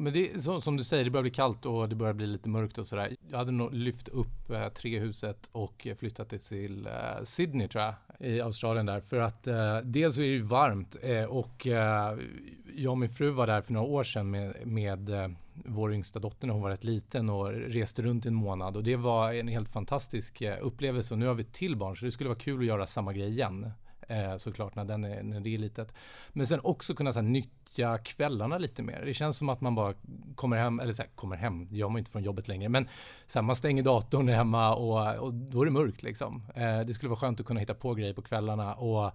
Men 0.01 0.13
det 0.13 0.31
är 0.31 0.41
så, 0.41 0.61
som 0.61 0.77
du 0.77 0.85
säger, 0.85 1.05
det 1.05 1.11
börjar 1.11 1.23
bli 1.23 1.31
kallt 1.31 1.67
och 1.67 1.89
det 1.89 1.95
börjar 1.95 2.15
bli 2.15 2.27
lite 2.27 2.49
mörkt 2.49 2.79
och 2.79 2.87
sådär. 2.87 3.17
Jag 3.31 3.39
hade 3.39 3.53
nog 3.53 3.75
lyft 3.75 4.09
upp 4.09 4.51
eh, 4.51 4.69
trehuset 4.69 5.49
och 5.53 5.87
flyttat 5.99 6.31
det 6.31 6.39
till 6.39 6.87
eh, 6.87 6.93
Sydney 7.25 7.69
tror 7.69 7.85
jag, 7.85 7.95
i 8.21 8.41
Australien 8.41 8.87
där. 8.87 9.01
För 9.01 9.21
att 9.21 9.47
eh, 9.47 9.79
dels 9.79 10.15
så 10.15 10.21
är 10.21 10.27
det 10.27 10.33
ju 10.33 10.43
varmt 10.43 10.97
eh, 11.03 11.25
och 11.25 11.67
eh, 11.67 12.19
jag 12.77 12.91
och 12.91 12.99
min 12.99 13.09
fru 13.09 13.31
var 13.31 13.47
där 13.47 13.63
för 13.63 13.73
några 13.73 13.87
år 13.87 14.05
sedan 14.05 14.31
med, 14.31 14.67
med 14.67 15.09
eh, 15.09 15.29
vår 15.65 15.95
yngsta 15.95 16.19
dotter 16.19 16.47
när 16.47 16.55
hon 16.55 16.63
var 16.63 16.71
rätt 16.71 16.85
liten 16.85 17.31
och 17.31 17.53
reste 17.53 18.03
runt 18.03 18.27
en 18.27 18.35
månad 18.35 18.77
och 18.77 18.85
det 18.85 18.97
var 18.97 19.33
en 19.33 19.49
helt 19.49 19.69
fantastisk 19.69 20.41
eh, 20.41 20.57
upplevelse 20.61 21.15
och 21.15 21.19
nu 21.19 21.27
har 21.27 21.35
vi 21.35 21.43
ett 21.43 21.53
till 21.53 21.77
barn 21.77 21.97
så 21.97 22.05
det 22.05 22.13
skulle 22.13 22.29
vara 22.29 22.39
kul 22.39 22.61
att 22.61 22.67
göra 22.67 22.87
samma 22.87 23.13
grej 23.13 23.29
igen 23.29 23.71
eh, 24.11 24.37
såklart 24.37 24.75
när, 24.75 24.85
den 24.85 25.05
är, 25.05 25.23
när 25.23 25.41
det 25.41 25.55
är 25.55 25.59
litet. 25.59 25.95
Men 26.29 26.47
sen 26.47 26.61
också 26.63 26.95
kunna 26.95 27.13
så 27.13 27.21
här, 27.21 27.29
utnyttja 27.71 27.99
kvällarna 27.99 28.59
lite 28.59 28.83
mer. 28.83 29.03
Det 29.05 29.15
känns 29.15 29.37
som 29.37 29.49
att 29.49 29.61
man 29.61 29.75
bara 29.75 29.95
kommer 30.35 30.57
hem, 30.57 30.81
eller 30.81 30.93
så 30.93 31.03
här, 31.03 31.11
kommer 31.15 31.37
hem, 31.37 31.69
det 31.71 31.77
gör 31.77 31.89
man 31.89 31.99
inte 31.99 32.11
från 32.11 32.23
jobbet 32.23 32.49
längre, 32.49 32.69
men 32.69 32.89
så 33.27 33.39
här, 33.39 33.43
man 33.43 33.57
stänger 33.57 33.83
datorn 33.83 34.29
hemma 34.29 34.75
och, 34.75 35.17
och 35.19 35.35
då 35.35 35.63
är 35.63 35.65
det 35.65 35.71
mörkt 35.71 36.03
liksom. 36.03 36.43
Eh, 36.55 36.81
det 36.81 36.95
skulle 36.95 37.11
vara 37.11 37.21
skönt 37.21 37.41
att 37.41 37.47
kunna 37.47 37.61
hitta 37.61 37.75
på 37.75 37.95
grejer 37.95 38.15
på 38.15 38.23
kvällarna 38.23 38.75
och 38.75 39.13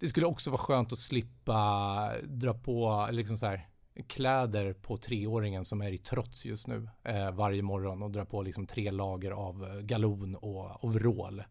det 0.00 0.08
skulle 0.08 0.26
också 0.26 0.50
vara 0.50 0.60
skönt 0.60 0.92
att 0.92 0.98
slippa 0.98 2.12
dra 2.22 2.54
på 2.54 3.08
liksom 3.10 3.38
så 3.38 3.46
här 3.46 3.68
kläder 4.06 4.72
på 4.72 4.96
treåringen 4.96 5.64
som 5.64 5.82
är 5.82 5.92
i 5.92 5.98
trots 5.98 6.44
just 6.44 6.66
nu 6.66 6.88
eh, 7.04 7.30
varje 7.30 7.62
morgon 7.62 8.02
och 8.02 8.10
dra 8.10 8.24
på 8.24 8.42
liksom 8.42 8.66
tre 8.66 8.90
lager 8.90 9.30
av 9.30 9.64
eh, 9.64 9.80
galon 9.80 10.36
och 10.36 10.84
overall. 10.84 11.42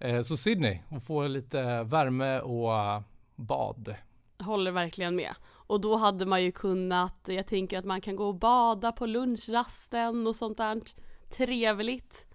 Eh, 0.00 0.22
så 0.22 0.36
Sydney, 0.36 0.78
och 0.88 1.02
få 1.02 1.26
lite 1.26 1.82
värme 1.82 2.40
och 2.40 2.74
eh, 2.74 3.00
bad. 3.36 3.94
Håller 4.38 4.70
verkligen 4.70 5.16
med. 5.16 5.34
Och 5.70 5.80
då 5.80 5.96
hade 5.96 6.26
man 6.26 6.42
ju 6.42 6.52
kunnat, 6.52 7.14
jag 7.26 7.46
tänker 7.46 7.78
att 7.78 7.84
man 7.84 8.00
kan 8.00 8.16
gå 8.16 8.24
och 8.24 8.34
bada 8.34 8.92
på 8.92 9.06
lunchrasten 9.06 10.26
och 10.26 10.36
sånt 10.36 10.58
där 10.58 10.80
trevligt. 11.36 12.26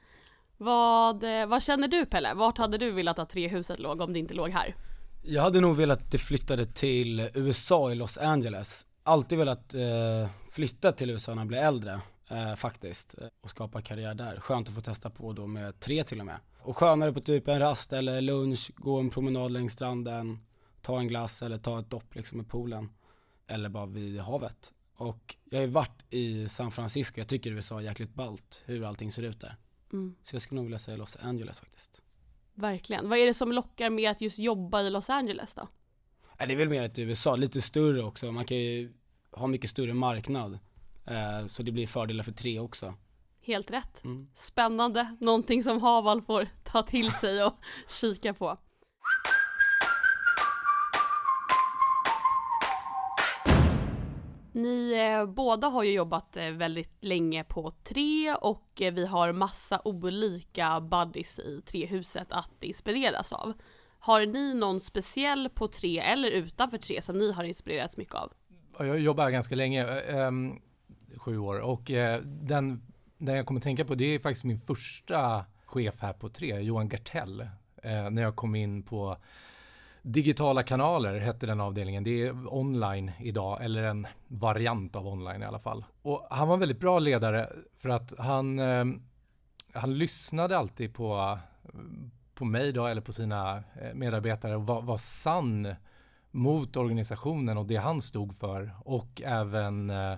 Vad, 0.58 1.24
eh, 1.24 1.46
vad 1.46 1.64
känner 1.64 1.88
du 1.88 2.06
Pelle? 2.06 2.34
Vart 2.34 2.58
hade 2.58 2.78
du 2.78 2.92
velat 2.92 3.20
att 3.20 3.30
trehuset 3.30 3.80
låg 3.80 4.02
om 4.02 4.14
det 4.14 4.20
inte 4.20 4.34
låg 4.34 4.50
här? 4.50 4.76
Jag 5.24 5.42
hade 5.42 5.62
nog 5.62 5.76
velat 5.76 6.02
att 6.02 6.12
det 6.12 6.18
flyttade 6.18 6.66
till 6.66 7.30
USA 7.34 7.92
i 7.92 7.96
Los 7.96 8.18
Angeles. 8.18 8.86
Alltid 9.04 9.38
velat 9.38 9.74
eh, 9.74 10.30
flytta 10.52 10.92
till 10.92 11.10
USA 11.10 11.34
när 11.34 11.42
jag 11.42 11.48
blev 11.48 11.64
äldre 11.64 12.00
eh, 12.30 12.56
faktiskt 12.56 13.16
och 13.44 13.50
skapa 13.50 13.82
karriär 13.82 14.14
där. 14.14 14.40
Skönt 14.40 14.68
att 14.68 14.76
få 14.76 14.82
testa 14.82 15.10
på 15.10 15.34
då 15.34 15.48
med 15.48 15.80
tre 15.80 16.04
till 16.04 16.20
och 16.20 16.26
med. 16.26 16.38
Och 16.62 16.78
skönare 16.78 17.14
på 17.14 17.22
typ 17.22 17.48
en 17.48 17.60
rast 17.60 17.94
eller 17.94 18.22
lunch, 18.22 18.72
gå 18.76 19.00
en 19.00 19.10
promenad 19.10 19.52
längs 19.52 19.74
stranden, 19.74 20.40
ta 20.82 21.00
en 21.00 21.08
glass 21.08 21.42
eller 21.42 21.58
ta 21.58 21.80
ett 21.80 21.90
dopp 21.90 22.16
liksom 22.16 22.42
i 22.42 22.44
poolen. 22.44 22.90
Eller 23.48 23.70
bara 23.70 23.86
vid 23.86 24.20
havet. 24.20 24.74
Och 24.96 25.36
jag 25.50 25.58
har 25.58 25.66
ju 25.66 25.72
varit 25.72 26.04
i 26.10 26.50
San 26.50 26.72
Francisco, 26.72 27.20
jag 27.20 27.28
tycker 27.28 27.52
USA 27.52 27.80
är 27.80 27.84
jäkligt 27.84 28.14
ballt 28.14 28.64
hur 28.66 28.86
allting 28.86 29.12
ser 29.12 29.24
ut 29.24 29.40
där. 29.40 29.56
Mm. 29.94 30.16
Så 30.24 30.36
jag 30.36 30.42
skulle 30.42 30.56
nog 30.56 30.66
vilja 30.66 30.80
säga 30.80 30.98
Los 30.98 31.18
Angeles 31.22 31.60
faktiskt. 31.60 32.02
Verkligen. 32.54 33.10
Vad 33.10 33.20
är 33.20 33.26
det 33.26 33.34
som 33.34 33.52
lockar 33.52 33.90
med 33.90 34.12
att 34.12 34.22
just 34.22 34.40
jobba 34.40 34.82
i 34.82 34.90
Los 34.90 35.10
Angeles 35.10 35.54
då? 35.54 35.68
Det 36.38 36.54
är 36.54 36.58
väl 36.58 36.70
mer 36.70 36.84
ett 36.84 37.00
USA, 37.00 37.36
lite 37.36 37.62
större 37.62 38.04
också. 38.04 38.32
Man 38.32 38.46
kan 38.46 38.58
ju 38.58 38.94
ha 39.32 39.48
mycket 39.48 39.70
större 39.70 39.94
marknad. 39.94 40.60
Eh, 41.06 41.48
så 41.48 41.64
det 41.64 41.72
blir 41.72 41.88
fördelar 41.88 42.24
för 42.24 42.32
tre 42.32 42.60
också. 42.60 42.94
Helt 43.42 43.72
rätt. 43.72 44.04
Mm. 44.04 44.28
Spännande, 44.34 45.18
någonting 45.20 45.64
som 45.64 45.82
Haval 45.82 46.22
får 46.22 46.48
ta 46.64 46.84
till 46.84 47.12
sig 47.12 47.44
och 47.44 47.54
kika 47.88 48.34
på. 48.34 48.58
Ni 54.56 54.94
eh, 54.94 55.26
båda 55.26 55.68
har 55.68 55.84
ju 55.84 55.92
jobbat 55.92 56.38
eh, 56.38 56.50
väldigt 56.50 57.04
länge 57.04 57.44
på 57.44 57.72
tre 57.84 58.36
och 58.42 58.82
eh, 58.82 58.94
vi 58.94 59.06
har 59.06 59.32
massa 59.32 59.82
olika 59.86 60.82
buddies 60.82 61.40
i 61.40 61.62
trehuset 61.66 62.28
att 62.30 62.64
inspireras 62.64 63.34
av. 63.34 63.54
Har 64.00 64.26
ni 64.26 64.54
någon 64.54 64.80
speciell 64.80 65.50
på 65.50 65.68
tre 65.68 66.00
eller 66.00 66.32
utanför 66.32 66.78
tre 66.78 67.02
som 67.02 67.18
ni 67.18 67.32
har 67.32 67.44
inspirerats 67.44 67.98
mycket 67.98 68.16
av? 68.16 68.34
Jag 68.80 69.00
jobbar 69.00 69.30
ganska 69.30 69.56
länge, 69.56 69.88
eh, 69.88 70.20
ehm, 70.20 70.60
sju 71.18 71.38
år, 71.38 71.60
och 71.60 71.92
eh, 71.92 72.22
den, 72.24 72.82
den 73.18 73.36
jag 73.36 73.46
kommer 73.46 73.62
tänka 73.62 73.86
på 73.86 73.96
det 73.96 74.06
är 74.06 74.20
faktiskt 74.20 74.44
min 74.44 74.60
första 74.60 75.46
chef 75.66 75.96
här 76.00 76.14
på 76.14 76.30
tre, 76.30 76.60
Johan 76.60 76.90
Gartell, 76.90 77.42
eh, 77.84 78.10
när 78.10 78.22
jag 78.22 78.36
kom 78.36 78.56
in 78.56 78.84
på 78.84 79.18
Digitala 80.08 80.64
kanaler 80.64 81.20
hette 81.20 81.46
den 81.46 81.62
avdelningen. 81.62 82.04
Det 82.04 82.22
är 82.22 82.54
online 82.54 83.12
idag, 83.20 83.64
eller 83.64 83.84
en 83.84 84.08
variant 84.28 84.96
av 84.96 85.08
online 85.08 85.42
i 85.42 85.46
alla 85.46 85.60
fall. 85.60 85.86
Och 86.02 86.28
han 86.30 86.48
var 86.48 86.54
en 86.54 86.60
väldigt 86.60 86.80
bra 86.80 87.00
ledare 87.00 87.50
för 87.76 87.90
att 87.90 88.14
han, 88.18 88.60
eh, 88.60 88.86
han 89.74 89.98
lyssnade 89.98 90.58
alltid 90.58 90.94
på, 90.94 91.40
på 92.34 92.46
mig 92.46 92.72
då, 92.72 92.86
eller 92.86 93.02
på 93.02 93.14
sina 93.14 93.58
eh, 93.58 93.94
medarbetare 93.94 94.56
och 94.56 94.66
var, 94.66 94.82
var 94.82 94.98
sann 94.98 95.76
mot 96.32 96.78
organisationen 96.78 97.58
och 97.58 97.66
det 97.66 97.76
han 97.76 98.02
stod 98.02 98.36
för 98.36 98.76
och 98.80 99.22
även 99.26 99.90
eh, 99.90 100.18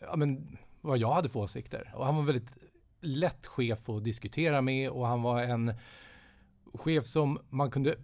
ja, 0.00 0.16
men, 0.16 0.58
vad 0.80 0.98
jag 0.98 1.12
hade 1.12 1.28
för 1.28 1.40
åsikter. 1.40 1.92
Och 1.94 2.06
han 2.06 2.16
var 2.16 2.22
väldigt 2.22 2.56
lätt 3.00 3.46
chef 3.46 3.88
att 3.88 4.04
diskutera 4.04 4.60
med 4.60 4.90
och 4.90 5.06
han 5.06 5.22
var 5.22 5.42
en 5.42 5.74
chef 6.74 7.06
som 7.06 7.38
man 7.48 7.70
kunde 7.70 7.96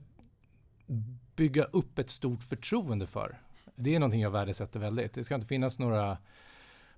bygga 1.36 1.64
upp 1.64 1.98
ett 1.98 2.10
stort 2.10 2.42
förtroende 2.42 3.06
för. 3.06 3.38
Det 3.74 3.94
är 3.94 4.00
någonting 4.00 4.20
jag 4.20 4.30
värdesätter 4.30 4.80
väldigt. 4.80 5.14
Det 5.14 5.24
ska 5.24 5.34
inte 5.34 5.46
finnas 5.46 5.78
några 5.78 6.18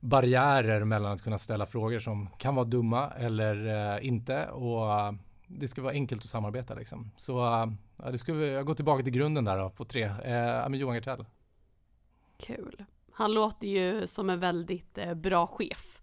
barriärer 0.00 0.84
mellan 0.84 1.12
att 1.12 1.22
kunna 1.22 1.38
ställa 1.38 1.66
frågor 1.66 1.98
som 1.98 2.28
kan 2.38 2.54
vara 2.54 2.64
dumma 2.64 3.10
eller 3.10 3.66
eh, 3.94 4.06
inte 4.06 4.46
och 4.46 4.82
uh, 4.82 5.12
det 5.46 5.68
ska 5.68 5.82
vara 5.82 5.92
enkelt 5.92 6.22
att 6.22 6.28
samarbeta 6.28 6.74
liksom. 6.74 7.10
Så 7.16 7.38
uh, 7.38 7.72
ja, 7.96 8.10
det 8.10 8.18
skulle, 8.18 8.46
jag 8.46 8.66
går 8.66 8.74
tillbaka 8.74 9.02
till 9.02 9.12
grunden 9.12 9.44
där 9.44 9.58
då, 9.58 9.70
på 9.70 9.84
tre, 9.84 10.02
eh, 10.04 10.68
med 10.68 10.74
Johan 10.74 10.94
Gartell. 10.94 11.24
Kul. 12.38 12.84
Han 13.12 13.32
låter 13.32 13.68
ju 13.68 14.06
som 14.06 14.30
en 14.30 14.40
väldigt 14.40 14.98
eh, 14.98 15.14
bra 15.14 15.46
chef. 15.46 16.00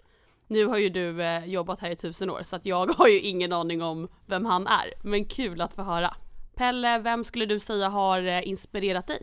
Nu 0.48 0.65
har 0.65 0.77
ju 0.77 0.89
du 0.89 1.39
jobbat 1.45 1.79
här 1.79 1.89
i 1.89 1.95
tusen 1.95 2.29
år 2.29 2.43
så 2.43 2.55
att 2.55 2.65
jag 2.65 2.91
har 2.98 3.07
ju 3.07 3.19
ingen 3.19 3.53
aning 3.53 3.81
om 3.81 4.07
vem 4.25 4.45
han 4.45 4.67
är. 4.67 4.93
Men 5.03 5.25
kul 5.25 5.62
att 5.62 5.74
få 5.74 5.83
höra. 5.83 6.15
Pelle, 6.62 7.00
vem 7.00 7.24
skulle 7.24 7.46
du 7.46 7.60
säga 7.60 7.89
har 7.89 8.24
eh, 8.24 8.48
inspirerat 8.48 9.08
dig? 9.08 9.22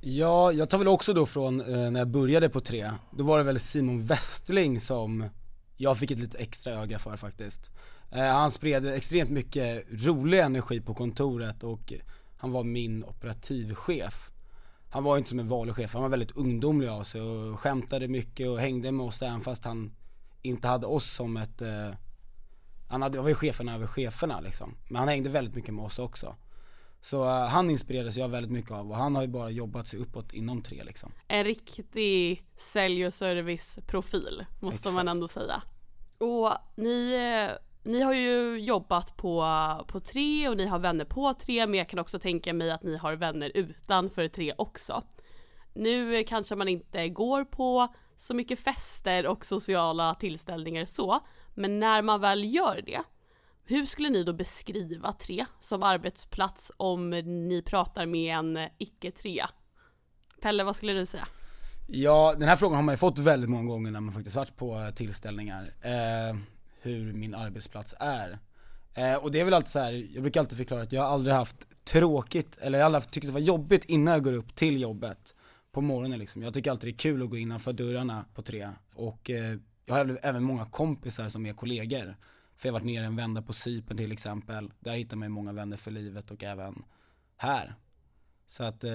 Ja, 0.00 0.52
jag 0.52 0.70
tar 0.70 0.78
väl 0.78 0.88
också 0.88 1.12
då 1.12 1.26
från 1.26 1.60
eh, 1.60 1.90
när 1.90 2.00
jag 2.00 2.08
började 2.08 2.48
på 2.48 2.60
tre, 2.60 2.90
då 3.10 3.24
var 3.24 3.38
det 3.38 3.44
väl 3.44 3.60
Simon 3.60 4.06
Westling 4.06 4.80
som 4.80 5.28
jag 5.76 5.98
fick 5.98 6.10
ett 6.10 6.18
lite 6.18 6.38
extra 6.38 6.72
öga 6.72 6.98
för 6.98 7.16
faktiskt. 7.16 7.70
Eh, 8.12 8.24
han 8.24 8.50
spred 8.50 8.86
extremt 8.86 9.30
mycket 9.30 9.84
rolig 9.90 10.40
energi 10.40 10.80
på 10.80 10.94
kontoret 10.94 11.64
och 11.64 11.92
han 12.36 12.52
var 12.52 12.64
min 12.64 13.04
operativchef. 13.04 14.30
Han 14.90 15.04
var 15.04 15.18
inte 15.18 15.30
som 15.30 15.38
en 15.38 15.48
vanlig 15.48 15.74
chef, 15.74 15.92
han 15.92 16.02
var 16.02 16.08
väldigt 16.08 16.36
ungdomlig 16.36 16.88
av 16.88 17.02
sig 17.02 17.20
och 17.20 17.60
skämtade 17.60 18.08
mycket 18.08 18.48
och 18.48 18.58
hängde 18.58 18.92
med 18.92 19.06
oss 19.06 19.22
även 19.22 19.40
fast 19.40 19.64
han 19.64 19.96
inte 20.42 20.68
hade 20.68 20.86
oss 20.86 21.14
som 21.14 21.36
ett, 21.36 21.62
han 22.88 23.02
hade, 23.02 23.20
var 23.20 23.28
ju 23.28 23.34
cheferna 23.34 23.74
över 23.74 23.86
cheferna 23.86 24.40
liksom. 24.40 24.76
Men 24.88 24.96
han 24.96 25.08
hängde 25.08 25.28
väldigt 25.28 25.54
mycket 25.54 25.74
med 25.74 25.84
oss 25.84 25.98
också. 25.98 26.36
Så 27.04 27.22
uh, 27.22 27.28
han 27.28 27.70
inspirerades 27.70 28.16
jag 28.16 28.28
väldigt 28.28 28.52
mycket 28.52 28.70
av 28.70 28.90
och 28.90 28.96
han 28.96 29.14
har 29.14 29.22
ju 29.22 29.28
bara 29.28 29.50
jobbat 29.50 29.86
sig 29.86 30.00
uppåt 30.00 30.32
inom 30.32 30.62
tre 30.62 30.84
liksom. 30.84 31.12
En 31.28 31.44
riktig 31.44 32.44
sälj 32.56 33.06
och 33.06 33.14
serviceprofil 33.14 34.44
måste 34.60 34.76
Exakt. 34.76 34.94
man 34.94 35.08
ändå 35.08 35.28
säga. 35.28 35.62
Och 36.18 36.52
ni, 36.76 37.14
eh, 37.14 37.56
ni 37.82 38.00
har 38.00 38.12
ju 38.12 38.58
jobbat 38.58 39.16
på, 39.16 39.44
på 39.88 40.00
tre 40.00 40.48
och 40.48 40.56
ni 40.56 40.66
har 40.66 40.78
vänner 40.78 41.04
på 41.04 41.34
tre 41.34 41.66
men 41.66 41.78
jag 41.78 41.88
kan 41.88 41.98
också 41.98 42.18
tänka 42.18 42.52
mig 42.52 42.70
att 42.70 42.82
ni 42.82 42.96
har 42.96 43.16
vänner 43.16 43.52
utanför 43.54 44.28
tre 44.28 44.54
också. 44.58 45.02
Nu 45.74 46.24
kanske 46.24 46.56
man 46.56 46.68
inte 46.68 47.08
går 47.08 47.44
på 47.44 47.94
så 48.16 48.34
mycket 48.34 48.60
fester 48.60 49.26
och 49.26 49.44
sociala 49.44 50.14
tillställningar 50.14 50.86
så, 50.86 51.20
men 51.54 51.78
när 51.78 52.02
man 52.02 52.20
väl 52.20 52.54
gör 52.54 52.82
det, 52.86 53.02
hur 53.64 53.86
skulle 53.86 54.08
ni 54.08 54.24
då 54.24 54.32
beskriva 54.32 55.12
tre 55.12 55.46
som 55.60 55.82
arbetsplats 55.82 56.72
om 56.76 57.10
ni 57.48 57.62
pratar 57.66 58.06
med 58.06 58.34
en 58.36 58.56
eh, 58.56 58.68
icke-trea? 58.78 59.50
Pelle, 60.40 60.64
vad 60.64 60.76
skulle 60.76 60.92
du 60.92 61.06
säga? 61.06 61.28
Ja, 61.88 62.34
den 62.38 62.48
här 62.48 62.56
frågan 62.56 62.76
har 62.76 62.82
man 62.82 62.92
ju 62.92 62.96
fått 62.96 63.18
väldigt 63.18 63.50
många 63.50 63.68
gånger 63.68 63.90
när 63.90 64.00
man 64.00 64.14
faktiskt 64.14 64.36
varit 64.36 64.56
på 64.56 64.74
eh, 64.80 64.90
tillställningar. 64.90 65.70
Eh, 65.80 66.36
hur 66.82 67.12
min 67.12 67.34
arbetsplats 67.34 67.94
är. 67.98 68.38
Eh, 68.94 69.14
och 69.14 69.30
det 69.30 69.40
är 69.40 69.44
väl 69.44 69.54
alltid 69.54 69.70
så 69.70 69.78
här, 69.78 70.06
jag 70.14 70.22
brukar 70.22 70.40
alltid 70.40 70.58
förklara 70.58 70.82
att 70.82 70.92
jag 70.92 71.02
har 71.02 71.08
aldrig 71.08 71.34
haft 71.34 71.84
tråkigt, 71.84 72.56
eller 72.60 72.78
jag 72.78 72.84
har 72.84 72.94
aldrig 72.94 73.10
tyckt 73.10 73.26
det 73.26 73.32
var 73.32 73.40
jobbigt 73.40 73.84
innan 73.84 74.14
jag 74.14 74.24
går 74.24 74.32
upp 74.32 74.54
till 74.54 74.80
jobbet 74.80 75.34
på 75.72 75.80
morgonen 75.80 76.18
liksom. 76.18 76.42
Jag 76.42 76.54
tycker 76.54 76.70
alltid 76.70 76.88
det 76.88 76.94
är 76.94 76.98
kul 76.98 77.22
att 77.22 77.30
gå 77.30 77.36
innanför 77.36 77.72
dörrarna 77.72 78.24
på 78.34 78.42
tre. 78.42 78.68
Och 78.94 79.30
eh, 79.30 79.56
jag 79.84 79.94
har 79.94 80.18
även 80.22 80.42
många 80.42 80.64
kompisar 80.64 81.28
som 81.28 81.46
är 81.46 81.52
kollegor. 81.52 82.16
För 82.56 82.68
jag 82.68 82.72
har 82.72 82.80
varit 82.80 82.86
nere 82.86 83.04
en 83.04 83.16
vända 83.16 83.42
på 83.42 83.52
Cypern 83.52 83.96
till 83.96 84.12
exempel. 84.12 84.72
Där 84.80 84.92
hittar 84.92 85.16
man 85.16 85.26
ju 85.26 85.30
många 85.30 85.52
vänner 85.52 85.76
för 85.76 85.90
livet 85.90 86.30
och 86.30 86.44
även 86.44 86.84
här. 87.36 87.74
Så 88.46 88.64
att 88.64 88.84
eh, 88.84 88.92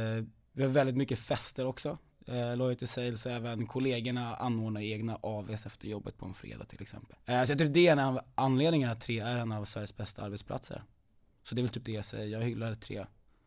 vi 0.52 0.64
har 0.64 0.70
väldigt 0.70 0.98
mycket 0.98 1.20
fester 1.20 1.66
också. 1.66 1.98
Eh, 2.28 2.58
Loyalty 2.58 2.88
Sales 2.88 3.26
och 3.26 3.32
även 3.32 3.68
kollegorna 3.68 4.36
anordnar 4.36 4.82
egna 4.82 5.16
AVs 5.16 5.66
efter 5.66 5.88
jobbet 5.88 6.18
på 6.18 6.26
en 6.26 6.34
fredag 6.34 6.66
till 6.66 6.82
exempel. 6.82 7.18
Eh, 7.26 7.44
så 7.44 7.52
jag 7.52 7.60
tror 7.60 7.70
det 7.70 7.88
är 7.88 7.92
en 7.92 8.00
av 8.00 8.20
anledningarna 8.36 8.94
att 8.94 9.02
tre 9.02 9.20
är 9.20 9.38
en 9.38 9.52
av 9.52 9.66
Sveriges 9.66 9.98
bästa 9.98 10.22
arbetsplatser. 10.22 10.84
Så 11.44 11.56
det 11.56 11.62
är 11.62 11.64
väl 11.64 11.70
typ 11.70 11.86
det 11.86 11.92
jag 11.92 12.06
säger, 12.06 12.40
jag 12.40 12.46
hyllar 12.46 12.76
tre. 12.76 13.06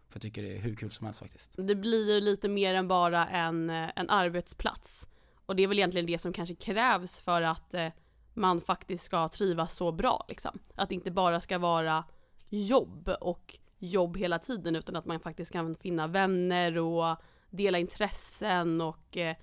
För 0.09 0.17
jag 0.17 0.23
tycker 0.23 0.43
det 0.43 0.57
är 0.57 0.61
hur 0.61 0.77
kul 0.77 0.91
som 0.91 1.07
helst 1.07 1.21
faktiskt. 1.21 1.55
Det 1.57 1.75
blir 1.75 2.15
ju 2.15 2.21
lite 2.21 2.49
mer 2.49 2.75
än 2.75 2.89
bara 2.89 3.29
en, 3.29 3.71
eh, 3.71 3.91
en 3.97 4.11
arbetsplats. 4.11 5.09
Och 5.47 5.57
det 5.57 5.63
är 5.63 5.67
väl 5.67 5.79
egentligen 5.79 6.07
det 6.07 6.19
som 6.19 6.33
kanske 6.33 6.55
krävs 6.55 7.19
för 7.19 7.43
att 7.43 7.75
eh, 7.75 7.89
man 8.35 8.61
faktiskt 8.61 9.05
ska 9.05 9.29
trivas 9.29 9.75
så 9.75 9.93
bra 9.93 10.25
liksom. 10.29 10.59
Att 10.75 10.89
det 10.89 10.95
inte 10.95 11.11
bara 11.11 11.41
ska 11.41 11.59
vara 11.59 12.05
jobb 12.49 13.09
och 13.21 13.59
jobb 13.79 14.17
hela 14.17 14.39
tiden 14.39 14.77
utan 14.77 14.97
att 14.97 15.07
man 15.07 15.21
faktiskt 15.21 15.53
kan 15.53 15.75
finna 15.75 16.07
vänner 16.07 16.79
och 16.79 17.17
dela 17.51 17.79
intressen 17.79 18.81
och 18.81 19.17
eh, 19.17 19.37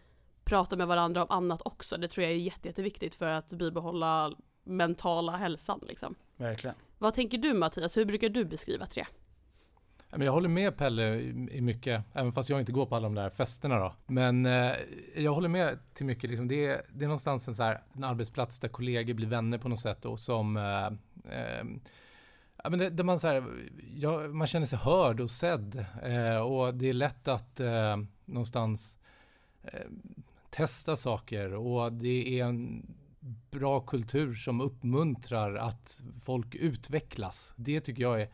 prata 0.44 0.76
med 0.76 0.88
varandra 0.88 1.24
om 1.24 1.28
annat 1.30 1.62
också. 1.66 1.98
Det 1.98 2.08
tror 2.08 2.24
jag 2.24 2.34
är 2.34 2.38
jätte, 2.38 2.68
jätteviktigt 2.68 3.16
för 3.16 3.26
att 3.26 3.50
bibehålla 3.50 4.32
mentala 4.64 5.38
hälsan 5.38 5.80
liksom. 5.88 6.16
Verkligen. 6.38 6.76
Vad 6.98 7.14
tänker 7.14 7.38
du 7.38 7.54
Mattias? 7.54 7.98
Hur 7.98 8.06
brukar 8.06 8.30
du 8.30 8.46
beskriva 8.46 8.86
tre? 8.86 9.06
Jag 10.12 10.32
håller 10.32 10.50
med 10.50 10.78
Pelle 10.78 11.20
i 11.52 11.62
mycket, 11.62 12.04
även 12.14 12.32
fast 12.32 12.50
jag 12.50 12.60
inte 12.60 12.72
går 12.72 12.86
på 12.86 12.96
alla 12.96 13.08
de 13.08 13.16
där 13.16 13.30
festerna 13.30 13.80
då. 13.80 13.94
Men 14.08 14.46
eh, 14.46 14.72
jag 15.16 15.34
håller 15.34 15.50
med 15.50 15.80
till 15.94 16.06
mycket. 16.06 16.30
Liksom. 16.30 16.48
Det, 16.48 16.66
är, 16.66 16.82
det 16.94 17.06
är 17.06 17.08
någonstans 17.08 17.48
en, 17.48 17.56
så 17.56 17.64
här, 17.64 17.84
en 17.94 18.04
arbetsplats 18.04 18.60
där 18.60 18.68
kollegor 18.68 19.14
blir 19.14 19.28
vänner 19.28 19.58
på 19.58 19.70
något 19.70 19.80
sätt 19.80 20.06
och 20.06 20.20
som 20.20 20.58
eh, 20.58 20.86
eh, 21.40 21.64
Ja, 22.64 22.70
men 22.70 22.80
det, 22.80 22.90
där 22.90 23.04
man, 23.04 23.20
så 23.20 23.28
här, 23.28 23.44
ja, 23.96 24.28
man 24.28 24.48
känner 24.48 24.66
sig 24.66 24.80
hörd 24.80 25.20
och 25.20 25.32
sedd 25.32 25.86
eh, 26.04 26.38
och 26.38 26.74
det 26.74 26.90
är 26.90 26.94
lätt 26.94 27.28
att 27.28 27.60
eh, 27.60 27.98
någonstans 28.26 29.00
eh, 29.64 29.86
testa 30.50 30.96
saker 30.96 31.54
och 31.54 31.94
det 31.94 32.40
är 32.40 32.46
en 32.46 32.86
bra 33.52 33.80
kultur 33.80 34.36
som 34.36 34.62
uppmuntrar 34.62 35.56
att 35.56 36.02
folk 36.24 36.56
utvecklas. 36.56 37.54
Det 37.56 37.80
tycker 37.80 38.04
jag 38.04 38.22
är, 38.22 38.30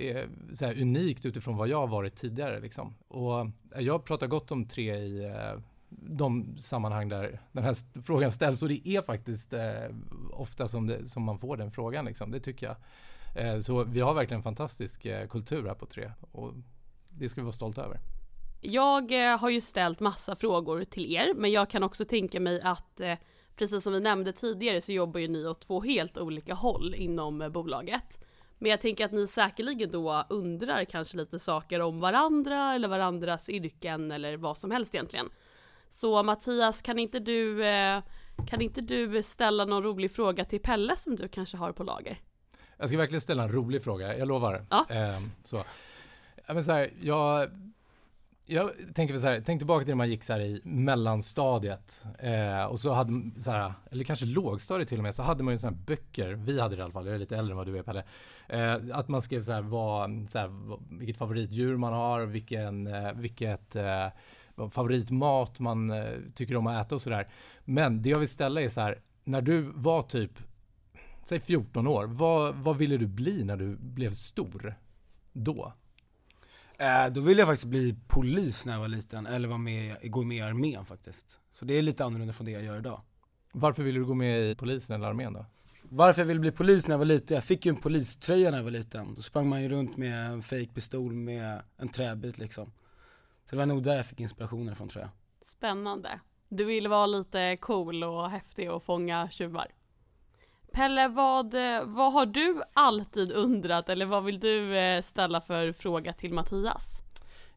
är 0.00 0.28
så 0.52 0.66
här 0.66 0.80
unikt 0.80 1.26
utifrån 1.26 1.56
vad 1.56 1.68
jag 1.68 1.78
har 1.78 1.86
varit 1.86 2.16
tidigare. 2.16 2.60
Liksom. 2.60 2.94
Och 3.08 3.40
eh, 3.40 3.48
jag 3.78 4.04
pratar 4.04 4.26
gott 4.26 4.52
om 4.52 4.68
tre 4.68 4.96
i 4.96 5.24
eh, 5.24 5.60
de 5.90 6.58
sammanhang 6.58 7.08
där 7.08 7.40
den 7.52 7.64
här 7.64 8.02
frågan 8.02 8.32
ställs 8.32 8.62
och 8.62 8.68
det 8.68 8.88
är 8.88 9.02
faktiskt 9.02 9.52
eh, 9.52 9.84
ofta 10.32 10.68
som, 10.68 10.86
det, 10.86 11.06
som 11.06 11.22
man 11.22 11.38
får 11.38 11.56
den 11.56 11.70
frågan. 11.70 12.04
Liksom. 12.04 12.30
Det 12.30 12.40
tycker 12.40 12.66
jag. 12.66 12.76
Eh, 13.44 13.60
så 13.60 13.84
vi 13.84 14.00
har 14.00 14.14
verkligen 14.14 14.38
en 14.38 14.42
fantastisk 14.42 15.06
eh, 15.06 15.28
kultur 15.28 15.66
här 15.66 15.74
på 15.74 15.86
tre 15.86 16.12
och 16.32 16.52
det 17.08 17.28
ska 17.28 17.40
vi 17.40 17.44
vara 17.44 17.52
stolta 17.52 17.84
över. 17.84 18.00
Jag 18.60 19.12
har 19.38 19.50
ju 19.50 19.60
ställt 19.60 20.00
massa 20.00 20.36
frågor 20.36 20.84
till 20.84 21.14
er, 21.14 21.34
men 21.36 21.52
jag 21.52 21.70
kan 21.70 21.82
också 21.82 22.04
tänka 22.04 22.40
mig 22.40 22.60
att 22.60 23.00
precis 23.56 23.82
som 23.82 23.92
vi 23.92 24.00
nämnde 24.00 24.32
tidigare 24.32 24.80
så 24.80 24.92
jobbar 24.92 25.20
ju 25.20 25.28
ni 25.28 25.46
åt 25.46 25.60
två 25.60 25.80
helt 25.80 26.18
olika 26.18 26.54
håll 26.54 26.94
inom 26.94 27.50
bolaget. 27.52 28.24
Men 28.62 28.70
jag 28.70 28.80
tänker 28.80 29.04
att 29.04 29.12
ni 29.12 29.26
säkerligen 29.26 29.90
då 29.90 30.24
undrar 30.30 30.84
kanske 30.84 31.16
lite 31.16 31.38
saker 31.38 31.80
om 31.80 31.98
varandra 31.98 32.74
eller 32.74 32.88
varandras 32.88 33.48
yrken 33.48 34.10
eller 34.10 34.36
vad 34.36 34.58
som 34.58 34.70
helst 34.70 34.94
egentligen. 34.94 35.26
Så 35.90 36.22
Mattias, 36.22 36.82
kan 36.82 36.98
inte 36.98 37.18
du, 37.18 37.64
eh, 37.66 38.02
kan 38.46 38.60
inte 38.60 38.80
du 38.80 39.22
ställa 39.22 39.64
någon 39.64 39.82
rolig 39.82 40.12
fråga 40.12 40.44
till 40.44 40.60
Pelle 40.60 40.96
som 40.96 41.16
du 41.16 41.28
kanske 41.28 41.56
har 41.56 41.72
på 41.72 41.84
lager? 41.84 42.20
Jag 42.76 42.88
ska 42.88 42.98
verkligen 42.98 43.20
ställa 43.20 43.42
en 43.42 43.52
rolig 43.52 43.82
fråga, 43.82 44.18
jag 44.18 44.28
lovar. 44.28 44.64
Ja. 44.70 44.86
Ehm, 44.88 45.30
så. 45.44 45.62
Men 46.46 46.64
så 46.64 46.72
här, 46.72 46.90
jag, 47.00 47.48
jag 48.46 48.70
tänker 48.94 49.18
så 49.18 49.26
här, 49.26 49.42
tänk 49.46 49.60
tillbaka 49.60 49.84
till 49.84 49.90
när 49.90 49.96
man 49.96 50.10
gick 50.10 50.24
så 50.24 50.32
här 50.32 50.40
i 50.40 50.60
mellanstadiet 50.64 52.02
eh, 52.18 52.64
och 52.64 52.80
så 52.80 52.92
hade 52.92 53.40
så 53.40 53.50
här, 53.50 53.72
eller 53.90 54.04
kanske 54.04 54.26
lågstadiet 54.26 54.88
till 54.88 54.98
och 54.98 55.02
med, 55.02 55.14
så 55.14 55.22
hade 55.22 55.44
man 55.44 55.54
ju 55.54 55.58
sådana 55.58 55.76
här 55.76 55.84
böcker, 55.84 56.32
vi 56.32 56.60
hade 56.60 56.76
det 56.76 56.80
i 56.80 56.82
alla 56.82 56.92
fall, 56.92 57.06
jag 57.06 57.14
är 57.14 57.18
lite 57.18 57.36
äldre 57.36 57.52
än 57.52 57.56
vad 57.56 57.66
du 57.66 57.78
är 57.78 57.82
Pelle, 57.82 58.04
eh, 58.50 58.76
att 58.92 59.08
man 59.08 59.22
skrev 59.22 59.42
så 59.42 59.52
här, 59.52 59.62
vad, 59.62 60.28
så 60.28 60.38
här 60.38 60.48
vad, 60.48 60.82
vilket 60.90 61.16
favoritdjur 61.16 61.76
man 61.76 61.92
har, 61.92 62.26
vilken, 62.26 62.86
eh, 62.86 63.12
vilket 63.12 63.76
eh, 63.76 64.08
favoritmat 64.70 65.60
man 65.60 65.90
eh, 65.90 66.12
tycker 66.34 66.56
om 66.56 66.66
att 66.66 66.86
äta 66.86 66.94
och 66.94 67.02
sådär. 67.02 67.28
Men 67.64 68.02
det 68.02 68.10
jag 68.10 68.18
vill 68.18 68.28
ställa 68.28 68.60
är 68.60 68.68
så 68.68 68.80
här, 68.80 69.02
när 69.24 69.42
du 69.42 69.72
var 69.74 70.02
typ 70.02 70.32
säg 71.24 71.40
14 71.40 71.86
år, 71.86 72.04
vad, 72.04 72.54
vad 72.54 72.76
ville 72.76 72.96
du 72.96 73.06
bli 73.06 73.44
när 73.44 73.56
du 73.56 73.76
blev 73.76 74.14
stor? 74.14 74.74
Då? 75.32 75.72
Eh, 76.78 77.12
då 77.12 77.20
ville 77.20 77.40
jag 77.40 77.48
faktiskt 77.48 77.66
bli 77.66 77.96
polis 78.08 78.66
när 78.66 78.72
jag 78.72 78.80
var 78.80 78.88
liten, 78.88 79.26
eller 79.26 79.48
vara 79.48 79.58
med, 79.58 79.96
gå 80.10 80.22
med 80.22 80.36
i 80.36 80.40
armén 80.40 80.84
faktiskt. 80.84 81.40
Så 81.52 81.64
det 81.64 81.78
är 81.78 81.82
lite 81.82 82.04
annorlunda 82.04 82.32
från 82.32 82.44
det 82.44 82.50
jag 82.50 82.64
gör 82.64 82.78
idag. 82.78 83.00
Varför 83.52 83.82
ville 83.82 83.98
du 83.98 84.04
gå 84.04 84.14
med 84.14 84.50
i 84.50 84.54
polisen 84.54 84.96
eller 84.96 85.08
armén 85.08 85.32
då? 85.32 85.46
Varför 85.92 86.20
jag 86.20 86.26
ville 86.26 86.40
bli 86.40 86.50
polis 86.50 86.86
när 86.86 86.92
jag 86.92 86.98
var 86.98 87.04
liten? 87.04 87.34
Jag 87.34 87.44
fick 87.44 87.66
ju 87.66 87.70
en 87.70 87.76
poliströja 87.76 88.50
när 88.50 88.58
jag 88.58 88.64
var 88.64 88.70
liten. 88.70 89.14
Då 89.14 89.22
sprang 89.22 89.48
man 89.48 89.62
ju 89.62 89.68
runt 89.68 89.96
med 89.96 90.26
en 90.26 90.42
fake 90.42 90.68
pistol 90.74 91.12
med 91.12 91.62
en 91.76 91.88
träbit 91.88 92.38
liksom. 92.38 92.72
Så 93.44 93.50
det 93.50 93.56
var 93.56 93.66
nog 93.66 93.82
där 93.82 93.96
jag 93.96 94.06
fick 94.06 94.20
inspirationen 94.20 94.76
från 94.76 94.88
tror 94.88 95.02
jag. 95.02 95.10
Spännande. 95.42 96.20
Du 96.48 96.64
vill 96.64 96.88
vara 96.88 97.06
lite 97.06 97.56
cool 97.60 98.04
och 98.04 98.30
häftig 98.30 98.72
och 98.72 98.82
fånga 98.82 99.30
tjuvar. 99.30 99.66
Pelle, 100.72 101.08
vad, 101.08 101.54
vad 101.84 102.12
har 102.12 102.26
du 102.26 102.62
alltid 102.74 103.32
undrat 103.32 103.88
eller 103.88 104.06
vad 104.06 104.24
vill 104.24 104.40
du 104.40 104.78
eh, 104.78 105.02
ställa 105.02 105.40
för 105.40 105.72
fråga 105.72 106.12
till 106.12 106.34
Mattias? 106.34 107.02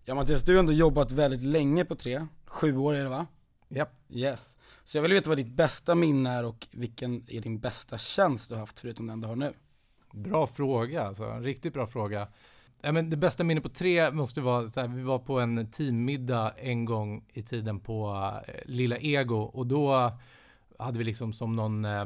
Ja 0.06 0.16
Mattias, 0.16 0.42
du 0.42 0.54
har 0.54 0.60
ändå 0.60 0.74
jobbat 0.74 1.12
väldigt 1.12 1.44
länge 1.44 1.86
på 1.86 1.96
tre. 1.96 2.28
Sju 2.46 2.78
år 2.78 2.94
är 2.94 3.04
det 3.04 3.10
va? 3.10 3.28
Japp. 3.70 3.94
Yes. 4.10 4.56
Så 4.84 4.98
jag 4.98 5.02
vill 5.02 5.14
veta 5.14 5.30
vad 5.30 5.38
ditt 5.38 5.52
bästa 5.52 5.96
minne 5.96 6.30
är 6.30 6.46
och 6.46 6.68
vilken 6.72 7.26
är 7.28 7.42
din 7.42 7.60
bästa 7.60 7.98
tjänst 7.98 8.50
du 8.50 8.56
har 8.56 8.60
haft 8.60 8.80
förutom 8.80 9.08
den 9.08 9.22
du 9.22 9.28
har 9.28 9.36
nu? 9.36 9.54
Bra 10.12 10.48
fråga 10.48 11.04
alltså, 11.04 11.24
en 11.24 11.44
riktigt 11.44 11.74
bra 11.74 11.88
fråga. 11.88 12.28
Ja, 12.82 12.92
men 12.92 13.10
det 13.10 13.18
bästa 13.18 13.44
minnet 13.44 13.64
på 13.64 13.70
tre 13.70 14.12
måste 14.12 14.42
vara 14.42 14.68
så 14.68 14.82
här, 14.82 14.88
vi 14.88 15.02
var 15.02 15.20
på 15.20 15.40
en 15.40 15.72
teammiddag 15.72 16.54
en 16.58 16.86
gång 16.86 17.26
i 17.34 17.42
tiden 17.42 17.80
på 17.80 18.32
eh, 18.48 18.54
Lilla 18.66 18.98
Ego 18.98 19.38
och 19.38 19.68
då 19.68 20.12
hade 20.80 20.98
vi 20.98 21.04
liksom 21.04 21.34
som 21.34 21.56
någon 21.56 21.86
eh, 21.86 22.06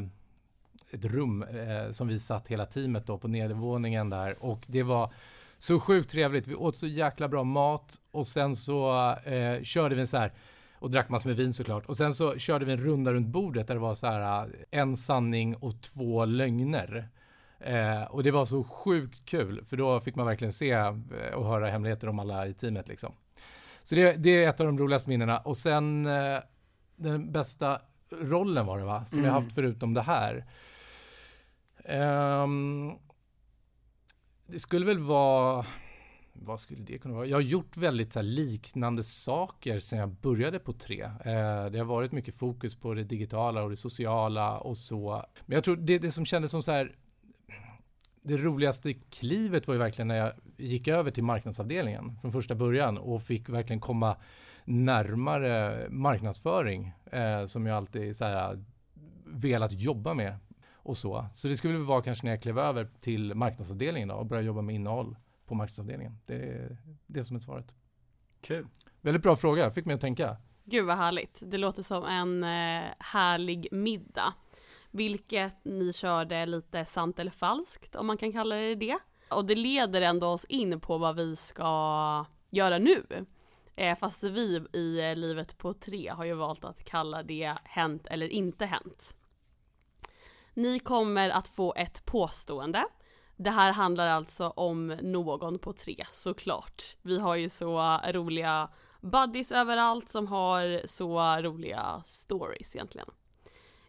ett 0.91 1.06
rum 1.06 1.43
eh, 1.43 1.91
som 1.91 2.08
vi 2.08 2.20
satt 2.20 2.48
hela 2.48 2.65
teamet 2.65 3.08
då 3.08 3.17
på 3.17 3.28
nedervåningen 3.28 4.10
där 4.10 4.43
och 4.43 4.65
det 4.67 4.84
var 4.84 5.13
så 5.60 5.80
sjukt 5.80 6.10
trevligt. 6.10 6.48
Vi 6.48 6.56
åt 6.56 6.78
så 6.78 6.88
jäkla 6.88 7.28
bra 7.28 7.43
mat 7.43 7.96
och 8.12 8.28
sen 8.28 8.56
så 8.56 9.12
eh, 9.26 9.63
körde 9.63 9.96
vi 9.96 10.02
en 10.02 10.08
så 10.08 10.17
här 10.17 10.34
och 10.80 10.92
drack 10.92 11.10
massor 11.10 11.30
med 11.30 11.38
vin 11.38 11.54
såklart. 11.54 11.86
Och 11.86 11.98
sen 11.98 12.13
så 12.13 12.38
körde 12.38 12.66
vi 12.66 12.72
en 12.72 12.78
runda 12.78 13.13
runt 13.13 13.28
bordet 13.28 13.68
där 13.68 13.74
det 13.76 13.82
var 13.82 13.96
så 13.96 14.08
här 14.08 14.46
eh, 14.72 14.80
en 14.80 14.98
sanning 14.98 15.56
och 15.56 15.82
två 15.82 16.26
lögner. 16.26 17.10
Eh, 17.60 18.04
och 18.04 18.24
det 18.24 18.32
var 18.32 18.46
så 18.46 18.63
sjukt 18.63 19.26
kul 19.26 19.66
för 19.66 19.78
då 19.78 20.00
fick 20.00 20.16
man 20.16 20.26
verkligen 20.26 20.54
se 20.54 20.72
eh, 20.72 20.94
och 21.36 21.46
höra 21.46 21.70
hemligheter 21.70 22.10
om 22.10 22.20
alla 22.20 22.48
i 22.48 22.54
teamet 22.54 22.88
liksom. 22.88 23.13
Så 23.84 23.96
det, 23.96 24.13
det 24.13 24.44
är 24.44 24.50
ett 24.50 24.60
av 24.60 24.66
de 24.66 24.78
roligaste 24.80 25.10
minnena 25.10 25.38
och 25.40 25.58
sen 25.58 26.06
eh, 26.06 26.38
den 26.96 27.32
bästa 27.32 27.82
rollen 28.22 28.66
var 28.66 28.78
det 28.80 28.86
va? 28.86 29.06
Som 29.06 29.18
Mm. 29.18 29.26
jag 29.28 29.42
haft 29.42 29.56
förutom 29.56 29.94
det 29.94 30.02
här. 30.02 30.46
Ehm, 31.86 32.92
det 34.48 34.60
skulle 34.60 34.86
väl 34.86 35.00
vara, 35.00 35.66
vad 36.41 36.60
skulle 36.60 36.84
det 36.84 36.97
kunna 36.97 37.15
vara? 37.15 37.26
Jag 37.26 37.38
har 37.38 37.41
gjort 37.41 37.78
väldigt 37.78 38.13
så 38.13 38.19
här, 38.19 38.23
liknande 38.23 39.04
saker 39.04 39.80
sedan 39.80 40.00
jag 40.00 40.10
började 40.10 40.60
på 40.60 40.73
tre. 40.73 41.02
Eh, 41.04 41.65
det 41.71 41.78
har 41.78 41.84
varit 41.84 42.12
mycket 42.12 42.36
fokus 42.36 42.76
på 42.76 42.93
det 42.93 43.04
digitala 43.04 43.63
och 43.63 43.69
det 43.69 43.78
sociala 43.78 44.58
och 44.58 44.78
så. 44.78 45.26
Men 45.45 45.56
jag 45.56 45.63
tror 45.63 45.76
det, 45.76 46.00
det 46.00 46.12
som 46.12 46.26
kändes 46.26 46.52
som 46.52 46.63
så 46.63 46.71
här, 46.71 46.95
det 48.21 48.38
roligaste 48.38 48.93
klivet 48.93 49.67
var 49.67 49.73
ju 49.73 49.80
verkligen 49.80 50.08
när 50.08 50.17
jag 50.17 50.34
gick 50.58 50.88
över 50.88 51.12
till 51.12 51.23
marknadsavdelningen 51.23 52.19
från 52.21 52.32
första 52.32 52.56
början 52.56 52.97
och 52.97 53.23
fick 53.23 53.50
verkligen 53.50 53.80
komma 53.80 54.17
närmare 54.65 55.88
marknadsföring 55.89 56.93
eh, 57.12 57.45
som 57.45 57.65
jag 57.65 57.78
alltid 57.78 58.17
så 58.17 58.26
här, 58.26 58.63
velat 59.26 59.71
jobba 59.71 60.13
med 60.13 60.38
och 60.73 60.97
så. 60.97 61.26
Så 61.34 61.47
det 61.47 61.58
skulle 61.58 61.73
väl 61.73 61.84
vara 61.84 62.02
kanske 62.02 62.26
när 62.26 62.32
jag 62.32 62.41
klev 62.41 62.60
över 62.60 62.88
till 63.02 63.36
marknadsavdelningen 63.36 64.10
då, 64.10 64.15
och 64.15 64.26
började 64.26 64.47
jobba 64.47 64.62
med 64.62 64.76
innehåll 64.76 65.15
på 65.48 65.56
marknadsavdelningen. 65.56 66.20
Det 66.26 66.36
är 66.36 66.78
det 67.06 67.24
som 67.24 67.36
är 67.36 67.40
svaret. 67.40 67.76
Kul. 68.42 68.68
Väldigt 69.02 69.24
bra 69.24 69.36
fråga, 69.36 69.72
fick 69.72 69.86
mig 69.86 69.96
att 69.96 70.02
tänka. 70.02 70.38
Gud 70.64 70.86
vad 70.86 70.98
härligt. 70.98 71.40
Det 71.42 71.58
låter 71.58 71.84
som 71.84 72.04
en 72.06 72.44
eh, 72.44 72.92
härlig 73.00 73.68
middag. 73.72 74.34
Vilket 74.92 75.66
ni 75.66 75.94
körde 75.94 76.46
lite 76.46 76.86
sant 76.86 77.20
eller 77.20 77.32
falskt, 77.32 77.96
om 77.96 78.08
man 78.08 78.18
kan 78.18 78.32
kalla 78.32 78.56
det 78.56 78.76
det. 78.76 78.98
Och 79.30 79.46
det 79.46 79.56
leder 79.56 80.02
ändå 80.02 80.28
oss 80.28 80.46
in 80.46 80.80
på 80.80 80.98
vad 80.98 81.16
vi 81.16 81.36
ska 81.36 82.26
göra 82.50 82.78
nu. 82.78 83.04
Eh, 83.76 83.98
fast 83.98 84.24
vi 84.24 84.66
i 84.74 85.00
eh, 85.10 85.16
Livet 85.16 85.58
på 85.58 85.74
tre 85.74 86.10
har 86.10 86.26
ju 86.26 86.34
valt 86.34 86.66
att 86.66 86.84
kalla 86.84 87.24
det 87.24 87.58
hänt 87.64 88.08
eller 88.08 88.28
inte 88.30 88.66
hänt. 88.66 89.16
Ni 90.54 90.80
kommer 90.80 91.30
att 91.30 91.48
få 91.48 91.74
ett 91.78 92.06
påstående. 92.06 92.86
Det 93.38 93.50
här 93.50 93.73
handlar 93.73 94.08
alltså 94.08 94.47
om 94.47 94.88
någon 94.88 95.60
på 95.60 95.73
tre, 95.73 96.06
såklart. 96.12 96.84
Vi 97.02 97.19
har 97.19 97.36
ju 97.36 97.50
så 97.50 98.00
roliga 98.08 98.69
buddies 99.02 99.52
överallt 99.52 100.10
som 100.10 100.28
har 100.28 100.88
så 100.88 101.19
roliga 101.41 102.04
stories 102.06 102.76
egentligen. 102.76 103.08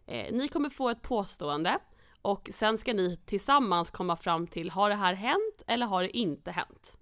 Eh, 0.05 0.33
ni 0.33 0.47
kommer 0.47 0.69
få 0.69 0.89
ett 0.89 1.01
påstående 1.01 1.79
och 2.21 2.49
sen 2.53 2.77
ska 2.77 2.93
ni 2.93 3.17
tillsammans 3.25 3.89
komma 3.89 4.15
fram 4.15 4.47
till 4.47 4.69
har 4.69 4.89
det 4.89 4.95
här 4.95 5.13
hänt 5.13 5.63
eller 5.67 5.85
har 5.85 6.03
det 6.03 6.17
inte 6.17 6.51
hänt? 6.51 6.97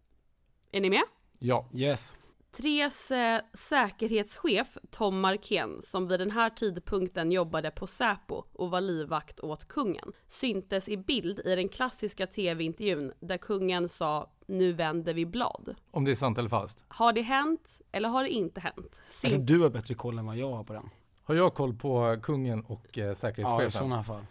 Är 0.71 0.81
ni 0.81 0.89
med? 0.89 1.03
Ja, 1.39 1.69
Yes. 1.73 2.17
Tres 2.57 3.11
eh, 3.11 3.41
säkerhetschef 3.53 4.77
Tom 4.91 5.19
Markén, 5.19 5.81
som 5.83 6.07
vid 6.07 6.19
den 6.19 6.31
här 6.31 6.49
tidpunkten 6.49 7.31
jobbade 7.31 7.71
på 7.71 7.87
Säpo 7.87 8.43
och 8.53 8.69
var 8.71 8.81
livvakt 8.81 9.39
åt 9.39 9.67
kungen, 9.67 10.11
syntes 10.27 10.89
i 10.89 10.97
bild 10.97 11.39
i 11.39 11.55
den 11.55 11.69
klassiska 11.69 12.27
tv-intervjun 12.27 13.13
där 13.19 13.37
kungen 13.37 13.89
sa 13.89 14.29
“Nu 14.47 14.73
vänder 14.73 15.13
vi 15.13 15.25
blad”. 15.25 15.75
om 15.91 16.05
det 16.05 16.11
är 16.11 16.15
sant 16.15 16.37
eller 16.37 16.49
falskt. 16.49 16.83
Har 16.87 17.13
det 17.13 17.21
hänt 17.21 17.81
eller 17.91 18.09
har 18.09 18.23
det 18.23 18.29
inte 18.29 18.61
hänt? 18.61 19.01
Sin- 19.07 19.45
du 19.45 19.59
har 19.59 19.69
bättre 19.69 19.93
koll 19.93 20.17
än 20.17 20.25
vad 20.25 20.37
jag 20.37 20.51
har 20.51 20.63
på 20.63 20.73
den. 20.73 20.89
Har 21.23 21.35
jag 21.35 21.53
koll 21.53 21.73
på 21.73 22.17
kungen 22.23 22.63
och 22.65 22.97
eh, 22.97 23.05
Ja, 23.05 23.11
i 23.11 23.15
säkerhetschefen? 23.15 23.71
sådana 23.71 24.03
fall. 24.03 24.25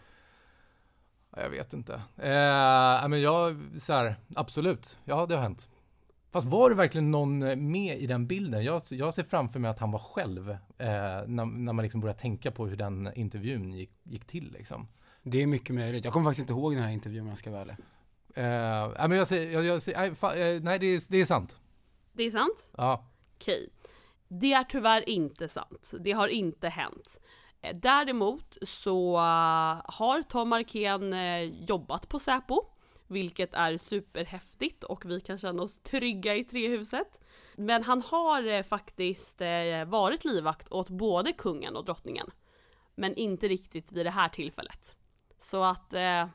Ja, 1.37 1.43
Jag 1.43 1.51
vet 1.51 1.73
inte. 1.73 1.95
Eh, 2.17 3.09
men 3.09 3.23
jag, 3.23 3.57
så 3.81 3.93
här, 3.93 4.17
absolut. 4.37 4.99
Ja, 5.05 5.27
det 5.27 5.35
har 5.35 5.43
hänt. 5.43 5.69
Fast 6.37 6.49
var 6.49 6.71
det 6.71 6.77
verkligen 6.77 7.11
någon 7.11 7.43
eh, 7.43 7.57
med 7.57 7.99
i 7.99 8.07
den 8.07 8.27
bilden? 8.27 8.65
Jag, 8.65 8.83
jag 8.91 9.15
ser 9.15 9.23
framför 9.23 9.59
mig 9.59 9.71
att 9.71 9.79
han 9.79 9.91
var 9.91 9.99
själv 9.99 10.51
eh, 10.51 10.57
när, 11.27 11.45
när 11.45 11.73
man 11.73 11.83
liksom 11.83 12.01
börjar 12.01 12.15
tänka 12.15 12.51
på 12.51 12.67
hur 12.67 12.77
den 12.77 13.13
intervjun 13.15 13.73
gick, 13.73 13.91
gick 14.03 14.27
till 14.27 14.53
liksom. 14.53 14.89
Det 15.23 15.43
är 15.43 15.47
mycket 15.47 15.75
möjligt. 15.75 16.05
Jag 16.05 16.13
kommer 16.13 16.25
faktiskt 16.25 16.41
inte 16.41 16.53
ihåg 16.53 16.75
den 16.75 16.83
här 16.83 16.91
intervjun 16.91 17.23
om 17.23 17.29
jag 17.29 17.39
ska 17.39 17.51
vara 17.51 17.61
ärlig. 17.61 17.77
Eh, 18.35 19.09
men 19.09 19.19
jag 19.19 19.29
säger, 19.29 19.53
jag, 19.53 19.65
jag 19.65 19.83
säger 19.83 19.99
nej, 19.99 20.15
fa, 20.15 20.35
eh, 20.35 20.63
nej 20.63 20.79
det, 20.79 20.87
är, 20.87 21.03
det 21.09 21.17
är 21.17 21.25
sant. 21.25 21.61
Det 22.13 22.23
är 22.23 22.31
sant? 22.31 22.69
Ja. 22.77 23.05
Okej. 23.37 23.69
Det 24.29 24.53
är 24.53 24.65
tyvärr 24.65 25.09
inte 25.09 25.49
sant. 25.49 25.93
Det 26.01 26.13
har 26.13 26.29
inte 26.29 26.69
hänt. 26.69 27.19
Eh, 27.61 27.77
Däremot 27.77 28.57
så 28.63 29.17
eh, 29.17 29.81
har 29.85 30.23
Tom 30.23 30.49
Markén 30.49 31.13
eh, 31.13 31.43
jobbat 31.43 32.09
på 32.09 32.19
Säpo, 32.19 32.67
vilket 33.09 33.55
är 33.55 33.79
superhäftigt 33.79 34.85
och 34.85 35.05
vi 35.07 35.21
kan 35.21 35.39
känna 35.39 35.63
oss 35.63 35.79
trygga 35.79 36.37
i 36.37 36.45
trehuset. 36.45 37.21
Men 37.57 37.83
han 37.83 38.03
har 38.03 38.47
eh, 38.47 38.63
faktiskt 38.63 39.41
eh, 39.41 39.85
varit 39.87 40.25
livvakt 40.25 40.73
åt 40.73 40.91
både 40.91 41.33
kungen 41.33 41.77
och 41.77 41.85
drottningen. 41.85 42.31
Men 42.95 43.15
inte 43.15 43.49
riktigt 43.49 43.93
vid 43.93 44.07
det 44.07 44.11
här 44.11 44.29
tillfället. 44.29 44.97
Så 45.39 45.65
att 45.65 45.93
eh, 45.93 46.29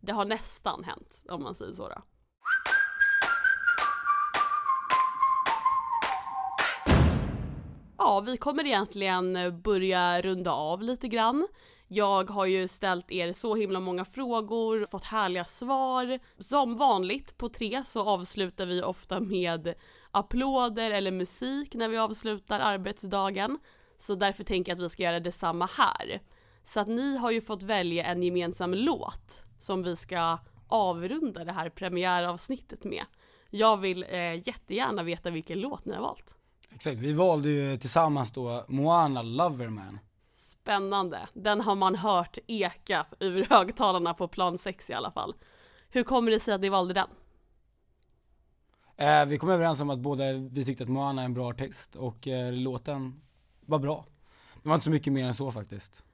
det 0.00 0.12
har 0.12 0.24
nästan 0.24 0.84
hänt, 0.84 1.24
om 1.28 1.42
man 1.42 1.54
säger 1.54 1.72
så 1.72 1.88
då. 1.88 2.02
Ja, 7.98 8.20
vi 8.20 8.36
kommer 8.36 8.66
egentligen 8.66 9.36
eh, 9.36 9.50
börja 9.50 10.22
runda 10.22 10.52
av 10.52 10.82
lite 10.82 11.08
grann. 11.08 11.48
Jag 11.90 12.30
har 12.30 12.46
ju 12.46 12.68
ställt 12.68 13.10
er 13.10 13.32
så 13.32 13.54
himla 13.54 13.80
många 13.80 14.04
frågor, 14.04 14.86
fått 14.86 15.04
härliga 15.04 15.44
svar. 15.44 16.18
Som 16.38 16.76
vanligt 16.76 17.38
på 17.38 17.48
tre 17.48 17.84
så 17.84 18.08
avslutar 18.08 18.66
vi 18.66 18.82
ofta 18.82 19.20
med 19.20 19.74
applåder 20.10 20.90
eller 20.90 21.10
musik 21.10 21.74
när 21.74 21.88
vi 21.88 21.96
avslutar 21.96 22.60
arbetsdagen. 22.60 23.58
Så 23.98 24.14
därför 24.14 24.44
tänker 24.44 24.72
jag 24.72 24.76
att 24.76 24.84
vi 24.84 24.88
ska 24.88 25.02
göra 25.02 25.20
detsamma 25.20 25.68
här. 25.76 26.20
Så 26.64 26.80
att 26.80 26.88
ni 26.88 27.16
har 27.16 27.30
ju 27.30 27.40
fått 27.40 27.62
välja 27.62 28.04
en 28.04 28.22
gemensam 28.22 28.74
låt 28.74 29.42
som 29.58 29.82
vi 29.82 29.96
ska 29.96 30.38
avrunda 30.68 31.44
det 31.44 31.52
här 31.52 31.70
premiäravsnittet 31.70 32.84
med. 32.84 33.04
Jag 33.50 33.76
vill 33.76 34.02
eh, 34.08 34.48
jättegärna 34.48 35.02
veta 35.02 35.30
vilken 35.30 35.60
låt 35.60 35.84
ni 35.84 35.94
har 35.94 36.02
valt. 36.02 36.34
Exakt, 36.74 36.96
vi 36.98 37.12
valde 37.12 37.48
ju 37.48 37.76
tillsammans 37.76 38.32
då 38.32 38.64
Moana 38.68 39.22
Loverman. 39.22 39.98
Spännande. 40.68 41.28
Den 41.34 41.60
har 41.60 41.74
man 41.74 41.94
hört 41.94 42.38
eka 42.46 43.06
ur 43.20 43.46
högtalarna 43.50 44.14
på 44.14 44.28
plan 44.28 44.58
6 44.58 44.90
i 44.90 44.92
alla 44.92 45.10
fall. 45.10 45.34
Hur 45.90 46.02
kommer 46.02 46.30
det 46.30 46.40
sig 46.40 46.54
att 46.54 46.60
ni 46.60 46.68
valde 46.68 46.94
den? 46.94 47.08
Eh, 48.96 49.26
vi 49.26 49.38
kom 49.38 49.50
överens 49.50 49.80
om 49.80 49.90
att 49.90 49.98
båda 49.98 50.24
vi 50.32 50.64
tyckte 50.64 50.84
att 50.84 50.90
Moana 50.90 51.22
är 51.22 51.24
en 51.24 51.34
bra 51.34 51.48
artist 51.48 51.96
och 51.96 52.28
eh, 52.28 52.52
låten 52.52 53.20
var 53.60 53.78
bra. 53.78 54.06
Det 54.62 54.68
var 54.68 54.74
inte 54.74 54.84
så 54.84 54.90
mycket 54.90 55.12
mer 55.12 55.24
än 55.24 55.34
så 55.34 55.50
faktiskt. 55.52 56.04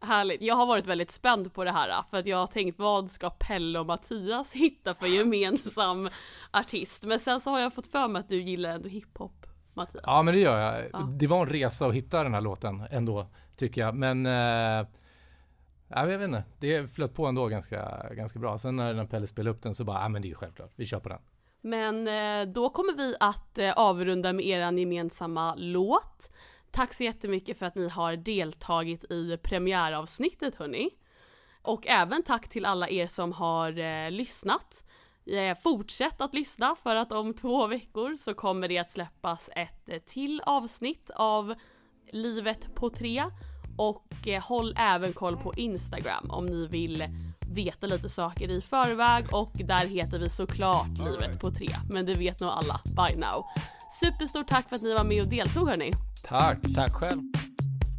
Härligt. 0.00 0.42
Jag 0.42 0.54
har 0.54 0.66
varit 0.66 0.86
väldigt 0.86 1.10
spänd 1.10 1.54
på 1.54 1.64
det 1.64 1.72
här 1.72 2.02
för 2.10 2.18
att 2.18 2.26
jag 2.26 2.36
har 2.36 2.46
tänkt 2.46 2.78
vad 2.78 3.10
ska 3.10 3.30
Pelle 3.30 3.78
och 3.78 3.86
Mattias 3.86 4.52
hitta 4.54 4.94
för 4.94 5.06
gemensam 5.06 6.08
artist? 6.50 7.02
Men 7.02 7.20
sen 7.20 7.40
så 7.40 7.50
har 7.50 7.60
jag 7.60 7.74
fått 7.74 7.86
för 7.86 8.08
mig 8.08 8.20
att 8.20 8.28
du 8.28 8.42
gillar 8.42 8.70
ändå 8.70 8.88
hiphop, 8.88 9.46
Mattias. 9.74 10.04
ja, 10.06 10.22
men 10.22 10.34
det 10.34 10.40
gör 10.40 10.60
jag. 10.60 10.90
Ja. 10.92 10.98
Det 10.98 11.26
var 11.26 11.46
en 11.46 11.52
resa 11.52 11.86
att 11.86 11.94
hitta 11.94 12.22
den 12.22 12.34
här 12.34 12.40
låten 12.40 12.82
ändå, 12.90 13.26
tycker 13.56 13.80
jag. 13.80 13.94
Men 13.94 14.26
eh, 14.26 14.86
jag 15.88 16.06
vet 16.06 16.20
inte, 16.20 16.44
det 16.58 16.94
flöt 16.94 17.14
på 17.14 17.26
ändå 17.26 17.46
ganska, 17.46 18.08
ganska 18.12 18.38
bra. 18.38 18.58
Sen 18.58 18.76
när, 18.76 18.94
när 18.94 19.06
Pelle 19.06 19.26
spelade 19.26 19.56
upp 19.56 19.62
den 19.62 19.74
så 19.74 19.84
bara, 19.84 20.02
ja 20.02 20.08
men 20.08 20.22
det 20.22 20.28
är 20.28 20.30
ju 20.30 20.34
självklart, 20.34 20.72
vi 20.76 20.86
kör 20.86 21.00
på 21.00 21.08
den. 21.08 21.20
Men 21.60 22.08
eh, 22.08 22.52
då 22.52 22.70
kommer 22.70 22.96
vi 22.96 23.14
att 23.20 23.58
eh, 23.58 23.72
avrunda 23.72 24.32
med 24.32 24.46
eran 24.46 24.78
gemensamma 24.78 25.54
låt. 25.54 26.30
Tack 26.70 26.94
så 26.94 27.04
jättemycket 27.04 27.58
för 27.58 27.66
att 27.66 27.74
ni 27.74 27.88
har 27.88 28.16
deltagit 28.16 29.04
i 29.04 29.36
premiäravsnittet 29.42 30.54
hörni. 30.54 30.90
Och 31.62 31.86
även 31.86 32.22
tack 32.22 32.48
till 32.48 32.64
alla 32.64 32.88
er 32.88 33.06
som 33.06 33.32
har 33.32 33.78
eh, 33.78 34.10
lyssnat. 34.10 34.84
Eh, 35.26 35.56
fortsätt 35.62 36.20
att 36.20 36.34
lyssna 36.34 36.76
för 36.82 36.96
att 36.96 37.12
om 37.12 37.34
två 37.34 37.66
veckor 37.66 38.16
så 38.16 38.34
kommer 38.34 38.68
det 38.68 38.78
att 38.78 38.90
släppas 38.90 39.50
ett 39.56 39.88
eh, 39.88 39.98
till 39.98 40.40
avsnitt 40.46 41.10
av 41.14 41.54
livet 42.12 42.74
på 42.74 42.90
tre 42.90 43.24
och 43.76 44.28
eh, 44.28 44.42
håll 44.42 44.74
även 44.78 45.12
koll 45.12 45.36
på 45.36 45.54
Instagram 45.54 46.26
om 46.28 46.46
ni 46.46 46.66
vill 46.66 47.04
veta 47.54 47.86
lite 47.86 48.08
saker 48.08 48.50
i 48.50 48.60
förväg 48.60 49.34
och 49.34 49.52
där 49.54 49.86
heter 49.86 50.18
vi 50.18 50.30
såklart 50.30 50.98
livet 50.98 51.40
på 51.40 51.50
tre. 51.50 51.68
Men 51.90 52.06
det 52.06 52.14
vet 52.14 52.40
nog 52.40 52.50
alla 52.50 52.80
by 52.84 53.16
now. 53.16 53.44
Superstort 54.00 54.48
tack 54.48 54.68
för 54.68 54.76
att 54.76 54.82
ni 54.82 54.94
var 54.94 55.04
med 55.04 55.22
och 55.22 55.28
deltog 55.28 55.68
hörni. 55.68 55.92
Tack. 56.28 56.58
Tack 56.74 56.92
själv. 56.92 57.20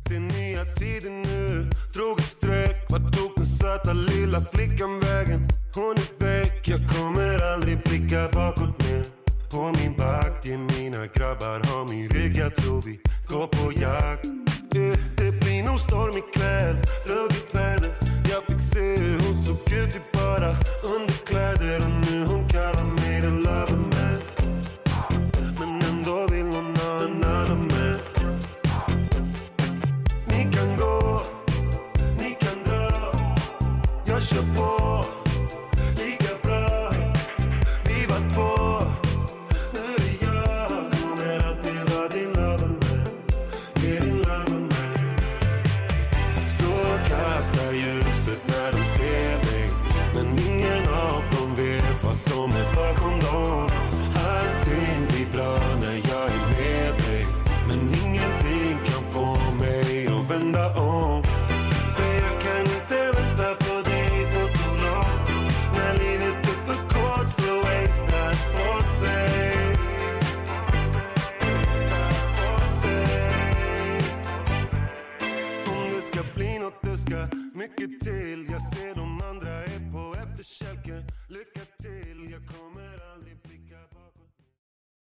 Den 0.10 0.28
nya 0.28 0.66
tiden 0.66 1.22
nu 1.22 1.70
drog 1.94 2.20
ett 2.20 2.26
streck 2.26 2.92
Vart 2.92 3.18
tog 3.18 3.32
den 3.36 3.46
söta 3.46 3.94
lilla 3.94 4.42
flickan 4.42 5.00
vägen? 5.00 5.48
Hon 5.76 5.96
är 5.96 6.24
väck, 6.24 6.68
jag 6.68 6.80
kommer 6.90 7.54
aldrig 7.54 7.78
blicka 7.84 8.30
bakåt 8.34 8.80
mer 8.84 9.06
På 9.52 9.74
min 9.80 9.94
vakt, 9.98 10.46
mina 10.46 11.06
grabbar 11.06 11.60
har 11.68 11.90
min 11.90 12.10
rygg, 12.10 12.38
jag 12.38 12.56
tror 12.56 12.82
vi 12.82 13.00
gå 13.28 13.48
på 13.48 13.72
jakt. 13.72 14.28
Det, 14.72 15.00
det 15.18 15.40
blir 15.40 15.64
nog 15.64 15.80
storm 15.80 16.18
ikväll, 16.18 16.76
ruggigt 17.06 17.56
väder. 17.56 17.92
Jag 18.30 18.44
fick 18.44 18.62
se 18.62 18.98
hur 18.98 19.20
hon 19.20 19.34
såg 19.34 19.74
ut 19.74 19.96
i 19.96 20.02
bara 20.14 20.56
underkläder 20.96 21.86
och 21.86 22.12
nu 22.12 22.26
hon 22.26 22.50
kallar 22.50 22.84
mig 22.84 23.22
den 23.22 23.38
lover 23.38 23.95